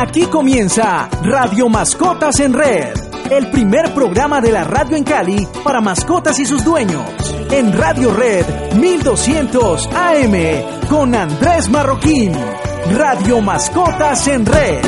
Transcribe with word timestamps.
Aquí 0.00 0.26
comienza 0.26 1.10
Radio 1.24 1.68
Mascotas 1.68 2.38
en 2.38 2.52
Red, 2.52 2.94
el 3.32 3.50
primer 3.50 3.92
programa 3.94 4.40
de 4.40 4.52
la 4.52 4.62
radio 4.62 4.96
en 4.96 5.02
Cali 5.02 5.44
para 5.64 5.80
mascotas 5.80 6.38
y 6.38 6.46
sus 6.46 6.64
dueños. 6.64 7.02
En 7.50 7.72
Radio 7.72 8.14
Red 8.14 8.46
1200 8.76 9.88
AM 9.88 10.34
con 10.88 11.16
Andrés 11.16 11.68
Marroquín. 11.68 12.32
Radio 12.96 13.40
Mascotas 13.40 14.28
en 14.28 14.46
Red. 14.46 14.84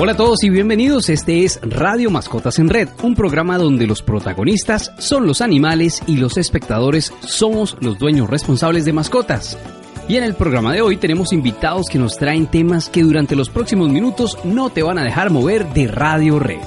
Hola 0.00 0.12
a 0.12 0.16
todos 0.16 0.42
y 0.42 0.50
bienvenidos. 0.50 1.10
Este 1.10 1.44
es 1.44 1.60
Radio 1.62 2.10
Mascotas 2.10 2.58
en 2.58 2.70
Red, 2.70 2.88
un 3.04 3.14
programa 3.14 3.56
donde 3.56 3.86
los 3.86 4.02
protagonistas 4.02 4.92
son 4.98 5.28
los 5.28 5.42
animales 5.42 6.02
y 6.08 6.16
los 6.16 6.36
espectadores 6.36 7.12
somos 7.20 7.76
los 7.80 8.00
dueños 8.00 8.28
responsables 8.28 8.84
de 8.84 8.92
mascotas. 8.94 9.56
Y 10.08 10.16
en 10.16 10.24
el 10.24 10.34
programa 10.34 10.72
de 10.72 10.82
hoy 10.82 10.96
tenemos 10.96 11.32
invitados 11.32 11.86
que 11.88 11.98
nos 11.98 12.16
traen 12.16 12.46
temas 12.46 12.88
que 12.88 13.02
durante 13.02 13.36
los 13.36 13.48
próximos 13.48 13.88
minutos 13.88 14.38
no 14.44 14.70
te 14.70 14.82
van 14.82 14.98
a 14.98 15.04
dejar 15.04 15.30
mover 15.30 15.72
de 15.72 15.86
Radio 15.86 16.38
Red. 16.38 16.60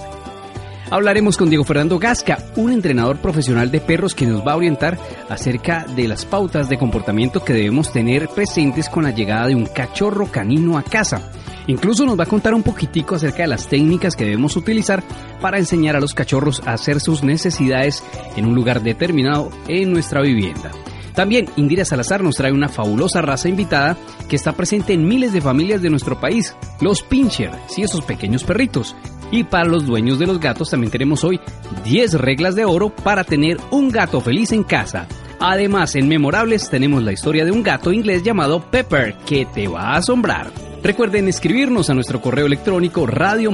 Hablaremos 0.89 1.37
con 1.37 1.49
Diego 1.49 1.63
Fernando 1.63 1.97
Gasca, 1.97 2.37
un 2.55 2.71
entrenador 2.71 3.17
profesional 3.17 3.71
de 3.71 3.81
perros 3.81 4.13
que 4.13 4.27
nos 4.27 4.45
va 4.45 4.51
a 4.51 4.57
orientar 4.57 4.99
acerca 5.27 5.85
de 5.95 6.07
las 6.07 6.23
pautas 6.23 6.69
de 6.69 6.77
comportamiento 6.77 7.43
que 7.43 7.53
debemos 7.53 7.91
tener 7.91 8.29
presentes 8.29 8.89
con 8.89 9.03
la 9.03 9.11
llegada 9.11 9.47
de 9.47 9.55
un 9.55 9.65
cachorro 9.65 10.27
canino 10.27 10.77
a 10.77 10.83
casa. 10.83 11.31
Incluso 11.65 12.05
nos 12.05 12.19
va 12.19 12.25
a 12.25 12.27
contar 12.27 12.53
un 12.53 12.61
poquitico 12.61 13.15
acerca 13.15 13.43
de 13.43 13.47
las 13.47 13.67
técnicas 13.67 14.15
que 14.15 14.25
debemos 14.25 14.55
utilizar 14.55 15.03
para 15.41 15.57
enseñar 15.57 15.95
a 15.95 15.99
los 15.99 16.13
cachorros 16.13 16.61
a 16.65 16.73
hacer 16.73 16.99
sus 16.99 17.23
necesidades 17.23 18.03
en 18.35 18.45
un 18.45 18.53
lugar 18.53 18.83
determinado 18.83 19.49
en 19.67 19.91
nuestra 19.91 20.21
vivienda. 20.21 20.71
También 21.13 21.47
Indira 21.55 21.85
Salazar 21.85 22.23
nos 22.23 22.35
trae 22.35 22.51
una 22.51 22.69
fabulosa 22.69 23.21
raza 23.21 23.49
invitada 23.49 23.97
que 24.27 24.35
está 24.35 24.53
presente 24.53 24.93
en 24.93 25.07
miles 25.07 25.33
de 25.33 25.41
familias 25.41 25.81
de 25.81 25.89
nuestro 25.89 26.19
país, 26.19 26.55
los 26.81 27.03
Pinscher, 27.03 27.51
sí, 27.67 27.83
esos 27.83 28.03
pequeños 28.03 28.43
perritos. 28.43 28.95
Y 29.31 29.43
para 29.43 29.65
los 29.65 29.85
dueños 29.85 30.19
de 30.19 30.27
los 30.27 30.39
gatos 30.39 30.69
también 30.69 30.91
tenemos 30.91 31.23
hoy 31.23 31.39
10 31.83 32.15
reglas 32.15 32.55
de 32.55 32.65
oro 32.65 32.89
para 32.89 33.23
tener 33.23 33.57
un 33.71 33.89
gato 33.89 34.21
feliz 34.21 34.51
en 34.51 34.63
casa. 34.63 35.07
Además, 35.39 35.95
en 35.95 36.07
Memorables 36.07 36.69
tenemos 36.69 37.03
la 37.03 37.11
historia 37.11 37.43
de 37.43 37.51
un 37.51 37.63
gato 37.63 37.91
inglés 37.91 38.23
llamado 38.23 38.61
Pepper 38.69 39.15
que 39.25 39.45
te 39.45 39.67
va 39.67 39.89
a 39.89 39.97
asombrar. 39.97 40.72
Recuerden 40.83 41.29
escribirnos 41.29 41.89
a 41.89 41.93
nuestro 41.93 42.19
correo 42.19 42.45
electrónico 42.45 43.07
radio 43.07 43.51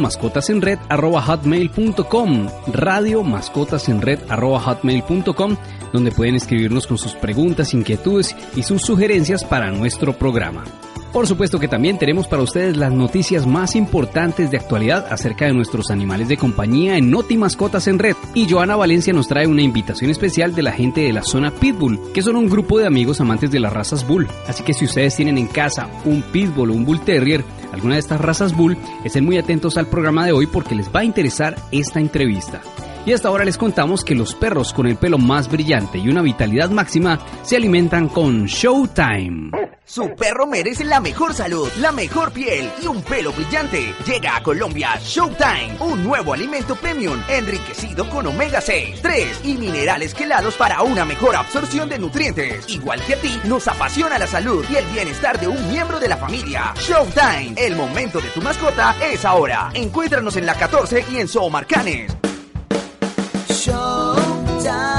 hotmail.com 0.90 2.48
radio 2.74 3.24
hotmail.com 4.60 5.58
donde 5.94 6.12
pueden 6.12 6.36
escribirnos 6.36 6.88
con 6.88 6.98
sus 6.98 7.14
preguntas, 7.14 7.76
inquietudes 7.76 8.36
y 8.56 8.64
sus 8.64 8.82
sugerencias 8.82 9.44
para 9.44 9.70
nuestro 9.70 10.14
programa. 10.14 10.64
Por 11.12 11.26
supuesto 11.26 11.60
que 11.60 11.68
también 11.68 11.98
tenemos 11.98 12.28
para 12.28 12.44
ustedes 12.44 12.78
las 12.78 12.94
noticias 12.94 13.48
más 13.48 13.76
importantes 13.76 14.52
de 14.52 14.58
actualidad 14.58 15.12
acerca 15.12 15.46
de 15.46 15.54
nuestros 15.54 15.90
animales 15.90 16.28
de 16.28 16.38
compañía 16.38 16.98
en 16.98 17.10
Noti 17.10 17.36
Mascotas 17.36 17.88
en 17.88 17.98
Red. 17.98 18.16
Y 18.36 18.48
Joana 18.48 18.76
Valencia 18.76 19.12
nos 19.12 19.28
trae 19.28 19.48
una 19.48 19.64
invitación 19.64 20.12
especial 20.12 20.54
de 20.54 20.62
la 20.62 20.72
gente 20.72 21.02
de 21.02 21.12
la 21.12 21.24
zona 21.24 21.50
Pitbull, 21.50 22.00
que 22.14 22.22
son 22.22 22.36
un 22.36 22.48
grupo 22.48 22.78
de 22.78 22.86
amigos 22.86 23.20
amantes 23.22 23.50
de 23.50 23.60
las 23.60 23.74
razas 23.74 24.08
Bull. 24.08 24.28
Así 24.48 24.64
que 24.64 24.76
si 24.76 24.86
ustedes 24.86 25.16
tienen 25.16 25.40
en 25.40 25.48
casa 25.48 25.90
un 26.06 26.22
Pitbull 26.22 26.70
o 26.70 26.74
un 26.74 26.86
Bull 26.86 27.02
Terrier, 27.02 27.44
alguna 27.74 27.96
de 27.96 28.02
estas 28.02 28.22
razas 28.22 28.56
Bull, 28.56 28.78
estén 29.04 29.26
muy 29.26 29.40
atentos 29.40 29.78
al 29.78 29.88
programa 29.88 30.28
de 30.28 30.32
hoy 30.32 30.46
porque 30.46 30.76
les 30.76 30.94
va 30.94 31.00
a 31.00 31.06
interesar 31.06 31.56
esta 31.72 32.00
entrevista. 32.00 32.62
Y 33.08 33.14
hasta 33.14 33.30
ahora 33.30 33.46
les 33.46 33.58
contamos 33.58 34.04
que 34.04 34.14
los 34.14 34.36
perros 34.36 34.74
con 34.74 34.86
el 34.86 34.98
pelo 34.98 35.18
más 35.18 35.50
brillante 35.50 35.98
y 35.98 36.10
una 36.10 36.22
vitalidad 36.22 36.70
máxima 36.70 37.20
se 37.42 37.56
alimentan 37.56 38.10
con 38.10 38.46
Showtime. 38.46 39.69
Su 39.90 40.14
perro 40.16 40.46
merece 40.46 40.84
la 40.84 41.00
mejor 41.00 41.34
salud, 41.34 41.68
la 41.80 41.92
mejor 41.92 42.32
piel 42.32 42.72
y 42.80 42.86
un 42.86 43.02
pelo 43.02 43.34
brillante. 43.34 43.96
Llega 44.06 44.36
a 44.36 44.44
Colombia 44.44 45.00
Showtime, 45.02 45.78
un 45.80 46.04
nuevo 46.04 46.34
alimento 46.34 46.76
premium 46.76 47.20
enriquecido 47.28 48.08
con 48.08 48.28
omega 48.28 48.62
6, 48.62 49.02
3 49.02 49.40
y 49.46 49.58
minerales 49.58 50.14
quelados 50.14 50.54
para 50.54 50.84
una 50.84 51.06
mejor 51.06 51.36
absorción 51.36 51.90
de 51.90 51.98
nutrientes. 51.98 52.70
Igual 52.70 53.02
que 53.02 53.16
a 53.16 53.20
ti, 53.20 53.42
nos 53.46 53.68
apasiona 53.68 54.20
la 54.20 54.28
salud 54.28 54.64
y 54.70 54.76
el 54.76 54.86
bienestar 54.86 55.40
de 55.40 55.48
un 55.48 55.72
miembro 55.72 56.00
de 56.00 56.08
la 56.08 56.18
familia. 56.18 56.72
Showtime, 56.78 57.56
el 57.58 57.76
momento 57.76 58.22
de 58.22 58.30
tu 58.30 58.44
mascota 58.44 58.96
es 59.04 59.26
ahora. 59.26 59.72
Encuéntranos 59.74 60.36
en 60.38 60.46
la 60.46 60.54
14 60.54 61.04
y 61.12 61.18
en 61.18 61.28
Zoomarcanes. 61.28 62.16
Showtime, 63.50 64.99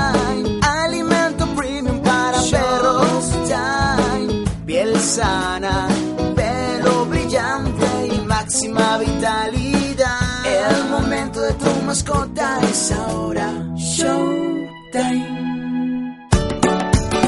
sana, 5.20 5.86
pelo 6.34 7.04
brillante 7.04 7.86
y 8.14 8.26
máxima 8.26 8.98
vitalidad. 8.98 10.46
El 10.46 10.88
momento 10.88 11.40
de 11.42 11.52
tu 11.54 11.70
mascota 11.84 12.58
es 12.62 12.92
ahora. 12.92 13.52
Showtime. 13.76 15.40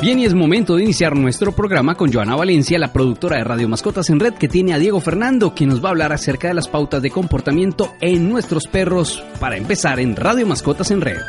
Bien, 0.01 0.19
y 0.19 0.25
es 0.25 0.35
momento 0.35 0.77
de 0.77 0.85
iniciar 0.85 1.15
nuestro 1.15 1.53
programa 1.53 1.95
con 1.95 2.11
Joana 2.11 2.35
Valencia, 2.35 2.79
la 2.79 2.93
productora 2.93 3.37
de 3.37 3.45
Radio 3.45 3.69
Mascotas 3.69 4.09
en 4.11 4.19
Red, 4.19 4.35
que 4.35 4.49
tiene 4.49 4.73
a 4.73 4.79
Diego 4.79 5.01
Fernando, 5.01 5.55
que 5.55 5.67
nos 5.67 5.85
va 5.85 5.89
a 5.89 5.91
hablar 5.91 6.13
acerca 6.13 6.49
de 6.49 6.55
las 6.55 6.69
pautas 6.69 7.03
de 7.03 7.11
comportamiento 7.11 7.93
en 8.01 8.29
nuestros 8.29 8.67
perros, 8.67 9.23
para 9.39 9.57
empezar 9.59 10.01
en 10.01 10.17
Radio 10.17 10.47
Mascotas 10.47 10.91
en 10.91 11.03
Red. 11.03 11.21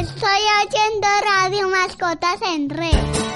Estoy 0.00 0.42
oyendo 0.64 1.08
Radio 1.26 1.68
Mascotas 1.68 2.38
en 2.54 2.70
Red. 2.70 3.31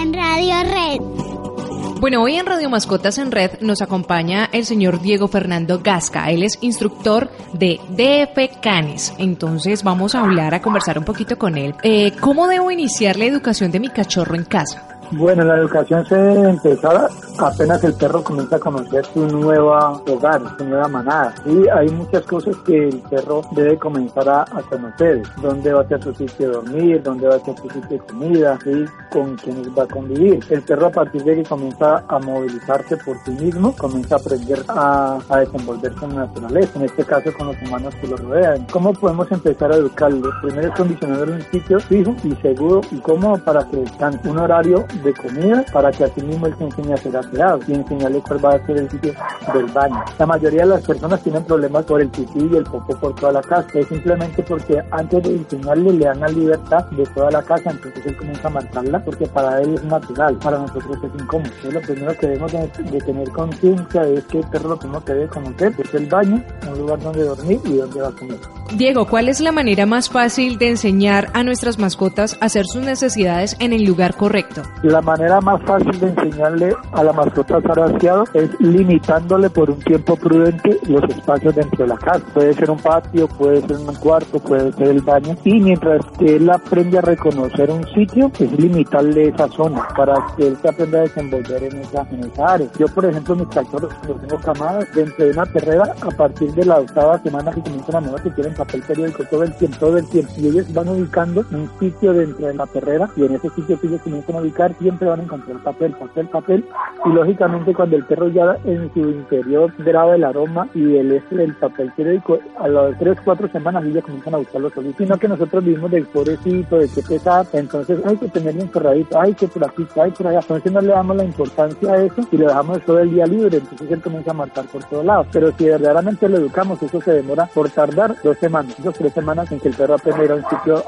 En 0.00 0.14
Radio 0.14 0.54
Red. 0.62 2.00
Bueno, 2.00 2.22
hoy 2.22 2.36
en 2.36 2.46
Radio 2.46 2.70
Mascotas 2.70 3.18
en 3.18 3.30
Red 3.30 3.60
nos 3.60 3.82
acompaña 3.82 4.48
el 4.50 4.64
señor 4.64 5.02
Diego 5.02 5.28
Fernando 5.28 5.80
Gasca. 5.80 6.30
Él 6.30 6.42
es 6.42 6.56
instructor 6.62 7.30
de 7.52 7.78
DF 7.90 8.60
Canes. 8.62 9.12
Entonces 9.18 9.82
vamos 9.82 10.14
a 10.14 10.20
hablar, 10.20 10.54
a 10.54 10.62
conversar 10.62 10.98
un 10.98 11.04
poquito 11.04 11.36
con 11.36 11.58
él. 11.58 11.74
Eh, 11.82 12.12
¿Cómo 12.18 12.48
debo 12.48 12.70
iniciar 12.70 13.16
la 13.16 13.26
educación 13.26 13.70
de 13.70 13.80
mi 13.80 13.90
cachorro 13.90 14.34
en 14.36 14.44
casa? 14.44 14.99
Bueno, 15.12 15.44
la 15.44 15.56
educación 15.56 16.06
se 16.06 16.16
empezar 16.16 17.10
apenas 17.38 17.82
el 17.84 17.94
perro 17.94 18.22
comienza 18.22 18.56
a 18.56 18.58
conocer 18.58 19.04
su 19.06 19.26
nueva 19.26 20.00
hogar, 20.08 20.42
su 20.56 20.64
nueva 20.64 20.88
manada. 20.88 21.34
Y 21.46 21.68
hay 21.68 21.88
muchas 21.88 22.24
cosas 22.26 22.56
que 22.64 22.88
el 22.88 22.98
perro 23.10 23.42
debe 23.52 23.76
comenzar 23.78 24.28
a, 24.28 24.44
conocer. 24.68 25.22
Dónde 25.42 25.72
va 25.72 25.82
a 25.82 25.88
ser 25.88 26.02
su 26.02 26.14
sitio 26.14 26.48
de 26.48 26.54
dormir, 26.54 27.02
dónde 27.02 27.26
va 27.26 27.36
a 27.36 27.40
ser 27.40 27.56
su 27.56 27.68
sitio 27.70 27.88
de 27.88 27.98
comida, 27.98 28.58
¿sí? 28.62 28.84
con 29.10 29.36
quienes 29.36 29.68
va 29.76 29.84
a 29.84 29.86
convivir. 29.86 30.44
El 30.50 30.62
perro 30.62 30.86
a 30.86 30.90
partir 30.90 31.24
de 31.24 31.36
que 31.36 31.44
comienza 31.44 32.04
a 32.06 32.18
movilizarse 32.18 32.96
por 32.98 33.16
sí 33.24 33.30
mismo, 33.32 33.74
comienza 33.76 34.16
a 34.16 34.18
aprender 34.18 34.62
a, 34.68 35.18
a 35.28 35.38
desenvolverse 35.38 36.04
en 36.04 36.16
la 36.16 36.26
naturaleza, 36.26 36.78
en 36.78 36.84
este 36.84 37.04
caso 37.04 37.32
con 37.36 37.48
los 37.48 37.56
humanos 37.62 37.94
que 37.96 38.06
lo 38.06 38.16
rodean. 38.16 38.66
¿Cómo 38.70 38.92
podemos 38.92 39.30
empezar 39.32 39.72
a 39.72 39.76
educarlo? 39.76 40.30
Primero 40.42 40.68
es 40.68 40.74
condicionarlo 40.74 41.24
en 41.24 41.32
un 41.34 41.42
sitio 41.50 41.80
fijo 41.80 42.14
y 42.22 42.34
seguro 42.36 42.80
y 42.90 42.98
cómodo 42.98 43.42
para 43.44 43.66
que 43.68 43.78
tengan 43.78 44.20
un 44.24 44.38
horario 44.38 44.84
de 45.02 45.14
comida 45.14 45.64
para 45.72 45.90
que 45.90 46.04
así 46.04 46.20
mismo 46.22 46.46
él 46.46 46.54
se 46.58 46.64
enseñe 46.64 46.92
a 46.92 46.96
ser 46.96 47.16
aseado 47.16 47.60
y 47.66 47.74
enseñarle 47.74 48.20
cuál 48.20 48.44
va 48.44 48.50
a 48.54 48.66
ser 48.66 48.78
el 48.78 48.90
sitio 48.90 49.12
del 49.54 49.66
baño. 49.66 50.02
La 50.18 50.26
mayoría 50.26 50.62
de 50.62 50.68
las 50.68 50.86
personas 50.86 51.22
tienen 51.22 51.44
problemas 51.44 51.84
por 51.84 52.00
el 52.00 52.08
pipí 52.08 52.48
y 52.50 52.56
el 52.56 52.64
popó 52.64 52.96
por 52.96 53.14
toda 53.14 53.32
la 53.32 53.42
casa. 53.42 53.66
Es 53.74 53.86
simplemente 53.88 54.42
porque 54.42 54.82
antes 54.90 55.22
de 55.22 55.36
enseñarle 55.36 55.92
le 55.92 56.04
dan 56.04 56.20
la 56.20 56.28
libertad 56.28 56.84
de 56.90 57.04
toda 57.06 57.30
la 57.30 57.42
casa, 57.42 57.70
entonces 57.70 58.06
él 58.06 58.16
comienza 58.16 58.48
a 58.48 58.50
marcarla 58.50 59.04
porque 59.04 59.26
para 59.26 59.60
él 59.60 59.74
es 59.74 59.84
natural, 59.84 60.36
para 60.36 60.58
nosotros 60.58 60.98
es 61.02 61.20
incómodo. 61.20 61.50
Entonces 61.50 61.74
lo 61.74 61.80
primero 61.80 62.16
que 62.18 62.26
debemos 62.26 62.52
de, 62.52 63.00
tener 63.00 63.30
conciencia 63.30 64.02
es 64.02 64.24
que 64.24 64.38
el 64.38 64.46
perro 64.48 64.70
lo 64.70 64.78
primero 64.78 65.04
que 65.04 65.12
debe 65.12 65.28
conocer 65.28 65.74
es 65.78 65.94
el 65.94 66.06
baño, 66.06 66.42
un 66.68 66.78
lugar 66.78 67.00
donde 67.00 67.24
dormir 67.24 67.60
y 67.64 67.76
donde 67.76 68.00
va 68.00 68.08
a 68.08 68.12
comer. 68.12 68.38
Diego, 68.76 69.06
¿cuál 69.06 69.28
es 69.28 69.40
la 69.40 69.52
manera 69.52 69.84
más 69.84 70.08
fácil 70.08 70.58
de 70.58 70.68
enseñar 70.68 71.28
a 71.32 71.42
nuestras 71.42 71.78
mascotas 71.78 72.38
a 72.40 72.46
hacer 72.46 72.66
sus 72.66 72.82
necesidades 72.82 73.56
en 73.58 73.72
el 73.72 73.84
lugar 73.84 74.14
correcto? 74.14 74.62
La 74.90 75.00
manera 75.00 75.40
más 75.40 75.62
fácil 75.62 76.00
de 76.00 76.08
enseñarle 76.08 76.74
a 76.90 77.04
la 77.04 77.12
mascota 77.12 77.54
a 77.54 77.58
estar 77.58 77.78
aseado 77.78 78.24
es 78.34 78.50
limitándole 78.58 79.48
por 79.48 79.70
un 79.70 79.78
tiempo 79.78 80.16
prudente 80.16 80.80
los 80.88 81.04
espacios 81.04 81.54
dentro 81.54 81.84
de 81.84 81.90
la 81.90 81.96
casa. 81.96 82.24
Puede 82.34 82.54
ser 82.54 82.72
un 82.72 82.78
patio, 82.78 83.28
puede 83.28 83.60
ser 83.60 83.76
un 83.76 83.94
cuarto, 83.94 84.40
puede 84.40 84.72
ser 84.72 84.88
el 84.88 85.00
baño. 85.00 85.36
Y 85.44 85.60
mientras 85.60 86.04
que 86.18 86.34
él 86.34 86.50
aprende 86.50 86.98
a 86.98 87.02
reconocer 87.02 87.70
un 87.70 87.86
sitio, 87.94 88.32
es 88.36 88.50
limitarle 88.58 89.28
esa 89.28 89.46
zona 89.50 89.86
para 89.96 90.14
que 90.36 90.48
él 90.48 90.58
se 90.60 90.68
aprenda 90.68 90.98
a 90.98 91.02
desenvolver 91.02 91.62
en 91.62 91.78
esa, 91.82 92.02
en 92.10 92.24
esa 92.24 92.46
área. 92.54 92.68
Yo, 92.76 92.88
por 92.88 93.04
ejemplo, 93.04 93.36
mis 93.36 93.46
cachorros, 93.46 93.94
cuando 93.94 94.26
tengo 94.26 94.42
camadas, 94.42 94.92
dentro 94.92 95.24
de 95.24 95.30
una 95.30 95.46
perrera, 95.46 95.94
a 96.00 96.10
partir 96.10 96.52
de 96.54 96.64
la 96.64 96.80
octava 96.80 97.22
semana 97.22 97.52
que 97.52 97.60
comienzan 97.60 97.94
a 97.94 98.00
mover, 98.00 98.22
que 98.22 98.30
quieren 98.32 98.54
papel 98.54 98.82
periódico 98.82 99.22
todo 99.30 99.44
el 99.44 99.54
tiempo, 99.54 99.76
todo 99.78 99.98
el 99.98 100.08
tiempo. 100.08 100.32
Y 100.36 100.48
ellos 100.48 100.74
van 100.74 100.88
ubicando 100.88 101.44
un 101.52 101.70
sitio 101.78 102.12
dentro 102.12 102.48
de 102.48 102.54
la 102.54 102.66
perrera 102.66 103.08
y 103.14 103.24
en 103.24 103.36
ese 103.36 103.50
sitio 103.50 103.78
ellos 103.84 104.02
comienzan 104.02 104.34
a 104.34 104.40
ubicar 104.40 104.79
siempre 104.80 105.08
van 105.08 105.20
a 105.20 105.22
encontrar 105.22 105.58
papel, 105.62 105.92
papel, 105.92 106.26
papel. 106.28 106.64
Y 107.04 107.08
lógicamente 107.10 107.74
cuando 107.74 107.96
el 107.96 108.04
perro 108.04 108.28
ya 108.28 108.56
en 108.64 108.92
su 108.92 109.00
interior 109.00 109.72
graba 109.78 110.16
el 110.16 110.24
aroma 110.24 110.68
y 110.74 110.96
el 110.96 111.12
este 111.12 111.36
del 111.36 111.54
papel 111.54 111.92
periódico, 111.96 112.38
a 112.58 112.68
las 112.68 112.98
tres, 112.98 113.18
cuatro 113.24 113.48
semanas 113.48 113.84
ellos 113.84 114.04
comienzan 114.04 114.34
a 114.34 114.38
buscarlo 114.38 114.70
solitos. 114.70 114.96
Sino 114.98 115.18
que 115.18 115.28
nosotros 115.28 115.64
vivimos 115.64 115.90
del 115.90 116.06
pobrecito, 116.06 116.78
de 116.78 116.88
qué 116.88 117.02
pesar, 117.02 117.46
entonces 117.52 118.04
hay 118.04 118.16
que 118.16 118.28
tenerlo 118.28 118.62
encerradito, 118.62 119.20
hay 119.20 119.34
que 119.34 119.48
por 119.48 119.64
aquí, 119.64 119.86
hay 120.00 120.10
por 120.10 120.26
allá. 120.26 120.40
Entonces 120.40 120.72
no 120.72 120.80
le 120.80 120.88
damos 120.88 121.16
la 121.16 121.24
importancia 121.24 121.92
a 121.92 122.02
eso 122.04 122.26
y 122.30 122.36
lo 122.36 122.48
dejamos 122.48 122.80
todo 122.82 122.98
el 123.00 123.10
día 123.10 123.26
libre, 123.26 123.58
entonces 123.58 123.90
él 123.90 124.00
comienza 124.00 124.30
a 124.30 124.34
marcar 124.34 124.64
por 124.66 124.84
todos 124.84 125.04
lados. 125.04 125.26
Pero 125.32 125.52
si 125.56 125.64
verdaderamente 125.64 126.28
lo 126.28 126.38
educamos, 126.38 126.82
eso 126.82 127.00
se 127.00 127.12
demora 127.12 127.46
por 127.46 127.68
tardar 127.70 128.16
dos 128.22 128.36
semanas, 128.38 128.74
dos, 128.82 128.94
tres 128.94 129.12
semanas 129.12 129.50
en 129.52 129.60
que 129.60 129.68
el 129.68 129.74
perro 129.74 129.94
aprenda 129.94 130.20
a 130.20 130.24
ir 130.24 130.32
a 130.32 130.34
un 130.34 130.44
sitio. 130.44 130.84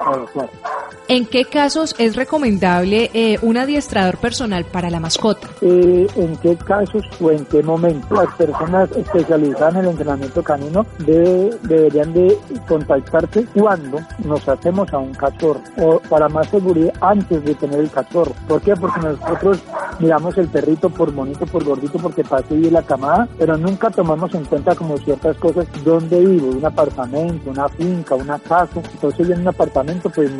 ¿En 1.09 1.27
qué 1.27 1.45
casos 1.45 1.95
es 1.99 2.17
recomendable 2.17 3.11
eh, 3.13 3.39
un 3.43 3.57
adiestrador 3.73 4.19
personal 4.19 4.65
para 4.65 4.91
la 4.91 5.01
mascota? 5.01 5.49
Eh, 5.61 6.07
¿En 6.17 6.37
qué 6.37 6.57
casos 6.57 7.05
o 7.21 7.31
en 7.31 7.45
qué 7.47 7.63
momento 7.63 8.15
las 8.15 8.35
personas 8.37 8.91
especializadas 8.93 9.75
en 9.75 9.81
el 9.81 9.87
entrenamiento 9.89 10.43
canino 10.43 10.87
debe- 10.99 11.57
deberían 11.63 12.13
de 12.13 12.39
contactarse 12.69 13.47
cuando 13.55 13.99
nos 14.25 14.47
hacemos 14.49 14.93
a 14.93 14.99
un 14.99 15.13
cachorro 15.15 15.61
o 15.81 15.99
para 16.09 16.29
más 16.29 16.49
seguridad 16.49 16.93
antes 17.01 17.45
de 17.45 17.55
tener 17.55 17.81
el 17.81 17.91
cachorro? 17.91 18.33
¿Por 18.47 18.61
qué? 18.61 18.75
Porque 18.77 19.01
nosotros 19.01 19.59
miramos 19.99 20.37
el 20.39 20.49
perrito 20.49 20.91
por 20.91 21.13
bonito, 21.13 21.47
por 21.47 21.65
gordito, 21.65 21.99
porque 21.99 22.25
pase 22.25 22.55
bien 22.55 22.73
la 22.75 22.83
camada, 22.83 23.29
pero 23.39 23.57
nunca 23.57 23.91
tomamos 23.91 24.35
en 24.35 24.45
cuenta 24.45 24.75
como 24.75 24.97
ciertas 24.99 25.37
cosas, 25.39 25.67
dónde 25.85 26.21
vivo, 26.25 26.49
un 26.49 26.65
apartamento, 26.65 27.51
una 27.51 27.69
finca, 27.69 28.15
una 28.15 28.39
casa. 28.39 28.81
Entonces 28.93 29.31
en 29.31 29.41
un 29.41 29.49
apartamento 29.49 30.11
pues 30.11 30.31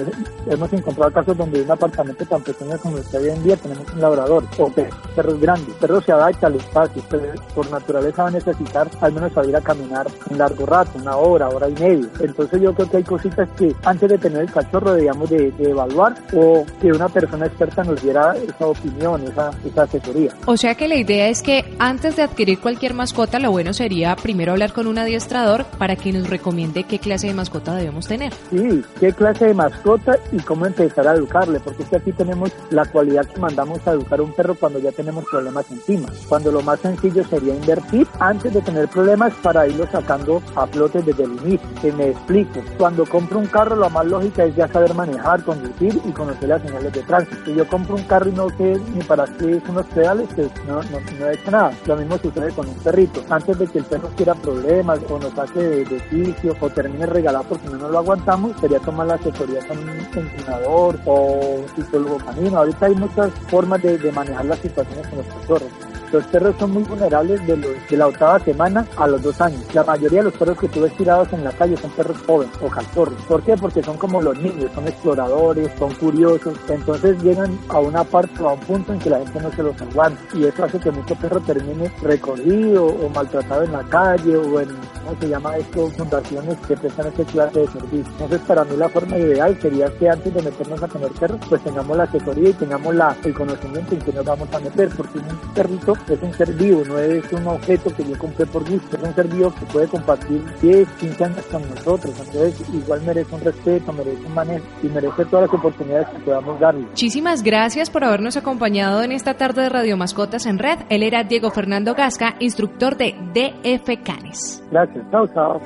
hemos 0.47 0.73
encontrado 0.73 1.13
casos 1.13 1.37
donde 1.37 1.63
un 1.63 1.71
apartamento 1.71 2.25
tan 2.27 2.43
pequeño 2.43 2.77
como 2.79 2.99
está 2.99 3.19
hoy 3.23 3.31
en 3.31 3.43
día 3.43 3.57
tenemos 3.57 3.87
un 3.93 4.01
labrador 4.01 4.45
o 4.59 4.69
pe- 4.69 4.89
perros 5.15 5.41
grandes. 5.41 5.75
Perros 5.77 6.05
se 6.05 6.13
adapta 6.13 6.47
al 6.47 6.55
espacio, 6.57 7.03
pero 7.11 7.25
por 7.55 7.71
naturaleza 7.71 8.23
va 8.23 8.29
a 8.29 8.33
necesitar 8.33 8.89
al 9.01 9.13
menos 9.13 9.33
salir 9.33 9.55
a 9.57 9.61
caminar 9.61 10.07
un 10.31 10.39
largo 10.39 10.67
rato, 10.67 10.91
una 10.99 11.17
hora, 11.17 11.49
hora 11.49 11.69
y 11.69 11.73
media. 11.75 12.09
Entonces 12.21 12.61
yo 12.61 12.73
creo 12.75 12.91
que 12.91 12.97
hay 12.99 13.03
cositas 13.05 13.49
que 13.57 13.75
antes 13.85 14.09
de 14.09 14.19
tener 14.19 14.43
el 14.43 14.53
cachorro 14.53 14.93
debíamos 14.95 15.29
de, 15.31 15.51
de 15.53 15.71
evaluar 15.71 16.15
o 16.35 16.65
que 16.81 16.89
una 16.93 17.09
persona 17.09 17.47
experta 17.47 17.85
nos 17.85 18.03
diera 18.03 18.35
esa 18.37 18.67
opinión, 18.67 19.23
esa, 19.25 19.51
esa 19.65 19.83
asesoría. 19.83 20.33
O 20.47 20.57
sea 20.57 20.75
que 20.75 20.89
la 20.89 20.97
idea 20.97 21.29
es 21.29 21.43
que 21.43 21.75
antes 21.79 22.17
de 22.17 22.23
adquirir 22.23 22.61
cualquier 22.61 22.95
mascota, 22.95 23.39
lo 23.39 23.51
bueno 23.51 23.73
sería 23.73 24.17
primero 24.17 24.53
hablar 24.53 24.73
con 24.73 24.87
un 24.87 24.99
adiestrador 24.99 25.65
para 25.79 25.97
que 25.97 26.13
nos 26.13 26.29
recomiende 26.29 26.85
qué 26.85 26.99
clase 26.99 27.27
de 27.27 27.35
mascota 27.35 27.75
debemos 27.75 28.07
tener. 28.09 28.33
Sí, 28.51 28.83
qué 28.99 29.13
clase 29.13 29.47
de 29.47 29.55
mascota 29.55 30.17
y 30.33 30.39
cómo 30.39 30.67
empezar 30.67 31.07
a 31.07 31.15
educarle, 31.15 31.61
porque 31.61 31.83
es 31.83 31.89
que 31.89 31.97
aquí 31.97 32.13
tenemos 32.13 32.51
la 32.71 32.85
cualidad 32.87 33.12
que 33.21 33.41
mandamos 33.41 33.87
a 33.87 33.93
educar 33.93 34.21
un 34.21 34.33
perro 34.33 34.55
cuando 34.55 34.79
ya 34.79 34.91
tenemos 34.93 35.25
problemas 35.27 35.71
encima. 35.71 36.09
Cuando 36.29 36.51
lo 36.51 36.63
más 36.63 36.81
sencillo 36.81 37.23
sería 37.25 37.55
invertir 37.55 38.07
antes 38.19 38.55
de 38.55 38.63
tener 38.63 38.89
problemas 38.89 39.35
para 39.43 39.67
irlo 39.67 39.87
sacando 39.91 40.43
a 40.57 40.67
flote 40.67 41.03
desde 41.03 41.25
el 41.25 41.33
inicio. 41.45 41.69
Que 41.81 41.93
me 41.93 42.09
explico. 42.09 42.61
Cuando 42.79 43.05
compro 43.05 43.39
un 43.39 43.47
carro, 43.47 43.77
la 43.77 43.89
más 43.89 44.07
lógica 44.07 44.45
es 44.45 44.57
ya 44.57 44.67
saber 44.69 44.95
manejar, 44.95 45.45
conducir 45.45 46.01
y 46.05 46.13
conocer 46.13 46.49
las 46.49 46.63
señales 46.63 46.93
de 46.93 47.03
tránsito. 47.03 47.45
Si 47.45 47.55
yo 47.55 47.67
compro 47.69 47.97
un 47.97 48.03
carro 48.05 48.29
y 48.29 48.33
no 48.33 48.49
sé 48.51 48.81
ni 48.95 49.03
para 49.03 49.25
qué 49.25 49.61
son 49.67 49.75
los 49.77 49.87
pedales, 49.87 50.29
pues 50.35 50.51
no, 50.67 50.83
no, 50.83 51.01
no 51.19 51.27
he 51.27 51.35
hecho 51.35 51.51
nada. 51.51 51.73
Lo 51.87 51.97
mismo 51.97 52.19
sucede 52.19 52.51
con 52.53 52.69
un 52.69 52.75
perrito. 52.77 53.23
Antes 53.29 53.59
de 53.59 53.67
que 53.67 53.79
el 53.79 53.85
perro 53.85 54.09
quiera 54.17 54.35
problemas 54.35 54.99
o 55.09 55.19
nos 55.19 55.33
saque 55.33 55.61
de, 55.61 55.85
de 55.85 55.99
quicio 56.09 56.57
o 56.61 56.71
termine 56.71 57.07
regalado 57.07 57.45
porque 57.49 57.69
no 57.69 57.77
nos 57.77 57.91
lo 57.91 57.99
aguantamos, 57.99 58.53
sería 58.61 58.79
tomar 58.81 59.07
la 59.07 59.15
asesoría 59.15 59.67
con 59.67 59.79
un 59.79 59.91
entrenador 59.91 60.99
o 61.07 61.57
un 61.59 61.69
psicólogo 61.75 62.17
canino. 62.19 62.59
Ahorita 62.59 62.87
hay 62.87 62.95
muchas 63.03 63.33
formas 63.49 63.83
de, 63.83 63.99
de 63.99 64.13
manejar 64.13 64.45
las 64.45 64.59
situaciones 64.61 65.07
con 65.09 65.19
los 65.19 65.27
cachorros. 65.27 65.69
Los 66.13 66.27
perros 66.27 66.55
son 66.59 66.73
muy 66.73 66.83
vulnerables 66.83 67.47
de, 67.47 67.57
los, 67.57 67.71
de 67.89 67.97
la 67.97 68.07
octava 68.07 68.39
semana 68.41 68.87
a 68.97 69.07
los 69.07 69.23
dos 69.23 69.41
años. 69.41 69.63
La 69.73 69.83
mayoría 69.83 70.19
de 70.19 70.25
los 70.25 70.35
perros 70.35 70.59
que 70.59 70.69
tú 70.69 70.83
ves 70.83 70.95
tirados 70.97 71.33
en 71.33 71.43
la 71.43 71.53
calle 71.53 71.77
son 71.79 71.91
perros 71.93 72.19
jóvenes 72.27 72.55
o 72.61 72.69
cachorros. 72.69 73.21
¿Por 73.27 73.43
qué? 73.43 73.57
Porque 73.57 73.83
son 73.83 73.97
como 73.97 74.21
los 74.21 74.37
niños, 74.39 74.71
son 74.75 74.87
exploradores, 74.87 75.71
son 75.79 75.95
curiosos. 75.95 76.55
Entonces 76.69 77.23
llegan 77.23 77.59
a 77.69 77.79
una 77.79 78.05
parte 78.05 78.43
o 78.43 78.51
a 78.51 78.53
un 78.53 78.61
punto 78.61 78.93
en 78.93 78.99
que 78.99 79.09
la 79.09 79.19
gente 79.19 79.41
no 79.41 79.51
se 79.53 79.63
los 79.63 79.81
aguanta. 79.81 80.21
Y 80.35 80.45
eso 80.45 80.65
hace 80.65 80.79
que 80.79 80.91
mucho 80.91 81.15
perro 81.15 81.41
termine 81.41 81.91
recogido 82.03 82.87
o 82.87 83.09
maltratado 83.09 83.63
en 83.63 83.73
la 83.73 83.83
calle 83.85 84.37
o 84.37 84.61
en, 84.61 84.69
¿cómo 84.69 85.17
se 85.19 85.29
llama 85.29 85.57
esto? 85.57 85.89
Fundaciones 85.97 86.57
que 86.69 86.77
prestan 86.77 87.07
este 87.07 87.25
clase 87.25 87.61
de 87.61 87.69
servicio. 87.69 88.13
Entonces 88.13 88.41
para 88.47 88.65
mí 88.65 88.77
la 88.77 88.89
forma 88.91 89.17
ideal 89.17 89.59
sería 89.63 89.87
que 89.99 90.11
antes 90.11 90.35
de 90.35 90.43
meternos 90.43 90.83
a 90.83 90.89
tener 90.89 91.11
perros, 91.13 91.41
pues 91.49 91.65
tengamos 91.65 91.97
la 91.97 92.05
asesoría 92.05 92.51
y 92.51 92.53
tengamos 92.53 92.95
la, 92.95 93.17
el 93.25 93.33
conocimiento 93.33 93.95
en 93.95 94.01
que 94.03 94.13
nos 94.13 94.25
vamos 94.27 94.49
a 94.53 94.59
meter. 94.59 94.91
Porque 94.95 95.19
un 95.19 95.55
perrito 95.55 95.95
es 96.09 96.23
un 96.23 96.33
ser 96.35 96.53
vivo, 96.53 96.83
no 96.87 96.99
es 96.99 97.33
un 97.33 97.47
objeto 97.47 97.95
que 97.95 98.05
yo 98.05 98.19
compré 98.19 98.47
por 98.47 98.69
gusto, 98.69 98.97
es 98.97 99.03
un 99.03 99.15
ser 99.15 99.29
vivo 99.29 99.53
que 99.55 99.67
puede 99.67 99.89
compartir 99.89 100.43
10, 100.61 100.89
15 100.89 101.25
años 101.25 101.45
con 101.51 101.63
nosotros, 101.69 102.15
entonces 102.19 102.69
igual 102.73 103.03
merece 103.03 103.35
un 103.35 103.41
respeto, 103.41 103.93
merece 103.93 104.27
un 104.27 104.35
manejo 104.35 104.65
y 104.83 104.89
merece 104.89 105.25
todas 105.27 105.51
las 105.51 105.59
oportunidades 105.59 106.09
que 106.09 106.19
podamos 106.21 106.61
darle. 106.61 106.87
Muchísimas 106.87 107.43
gracias 107.43 107.91
por 107.91 108.05
habernos 108.05 108.37
acompañado 108.37 109.03
en 109.03 109.13
esta 109.13 109.35
tarde 109.35 109.63
de 109.63 109.69
Radio 109.69 109.97
Mascotas 109.97 110.47
en 110.47 110.59
Red. 110.59 110.81
Él 110.89 111.03
era 111.03 111.25
Diego 111.25 111.51
Fernando 111.51 111.95
Gasca, 111.95 112.37
instructor 112.41 112.97
de 112.97 113.15
DF 113.35 114.03
Canes. 114.03 114.63
Gracias, 114.71 115.05
chao, 115.11 115.27
chao. 115.29 115.61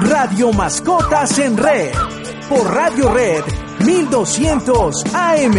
Radio 0.00 0.52
Mascotas 0.52 1.38
en 1.38 1.56
Red. 1.56 2.13
Por 2.48 2.74
Radio 2.74 3.10
Red 3.12 3.42
1200 3.84 5.04
AM. 5.14 5.54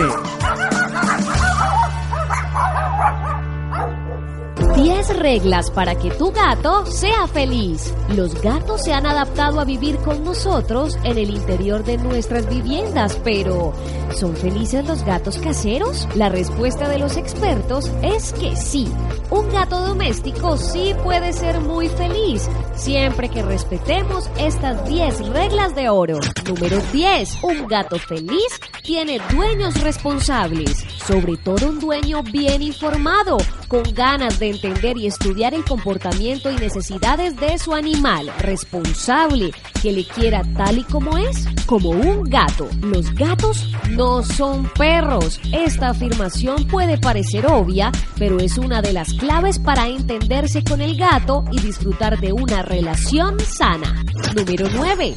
10 4.76 5.05
reglas 5.10 5.72
para 5.72 5.96
que 5.96 6.12
tu 6.12 6.32
gato 6.32 6.86
sea 6.86 7.28
feliz. 7.28 7.94
Los 8.16 8.42
gatos 8.42 8.84
se 8.84 8.94
han 8.94 9.06
adaptado 9.06 9.60
a 9.60 9.66
vivir 9.66 9.98
con 9.98 10.24
nosotros 10.24 10.98
en 11.04 11.18
el 11.18 11.30
interior 11.30 11.84
de 11.84 11.98
nuestras 11.98 12.48
viviendas, 12.50 13.20
pero 13.24 13.74
¿son 14.16 14.36
felices 14.36 14.86
los 14.86 15.04
gatos 15.04 15.38
caseros? 15.38 16.08
La 16.16 16.30
respuesta 16.30 16.88
de 16.88 17.00
los 17.00 17.18
expertos 17.18 17.92
es 18.02 18.34
que 18.34 18.56
sí. 18.56 18.88
Un 19.30 19.50
gato 19.50 19.82
doméstico 19.82 20.58
sí 20.58 20.94
puede 21.04 21.34
ser 21.34 21.60
muy 21.60 21.90
feliz, 21.90 22.48
siempre 22.76 23.30
que 23.30 23.42
respetemos 23.42 24.30
estas 24.38 24.88
10 24.88 25.30
reglas 25.30 25.76
de 25.76 25.90
oro. 25.90 26.20
Número 26.48 26.78
10. 26.94 27.44
Un 27.44 27.68
gato 27.68 27.98
feliz 27.98 28.60
tiene 28.84 29.20
dueños 29.32 29.82
responsables, 29.82 30.86
sobre 31.06 31.38
todo 31.38 31.70
un 31.70 31.80
dueño 31.80 32.22
bien 32.24 32.62
informado, 32.62 33.38
con 33.68 33.84
ganas 33.94 34.40
de 34.40 34.52
entender 34.52 34.95
y 34.96 35.08
estudiar 35.08 35.54
el 35.54 35.64
comportamiento 35.64 36.52
y 36.52 36.56
necesidades 36.56 37.36
de 37.38 37.58
su 37.58 37.74
animal, 37.74 38.32
responsable, 38.40 39.52
que 39.82 39.92
le 39.92 40.06
quiera 40.06 40.42
tal 40.56 40.80
y 40.80 40.84
como 40.84 41.18
es, 41.18 41.46
como 41.66 41.90
un 41.90 42.24
gato. 42.24 42.68
Los 42.82 43.14
gatos 43.14 43.72
no 43.90 44.24
son 44.24 44.70
perros. 44.78 45.40
Esta 45.52 45.90
afirmación 45.90 46.68
puede 46.68 46.98
parecer 46.98 47.46
obvia, 47.48 47.92
pero 48.18 48.40
es 48.40 48.58
una 48.58 48.82
de 48.82 48.94
las 48.94 49.14
claves 49.14 49.60
para 49.60 49.88
entenderse 49.88 50.64
con 50.64 50.82
el 50.82 50.98
gato 50.98 51.46
y 51.52 51.60
disfrutar 51.60 52.20
de 52.20 52.34
una 52.34 52.62
relación 52.62 53.40
sana. 53.40 54.04
Número 54.36 54.68
9. 54.74 55.16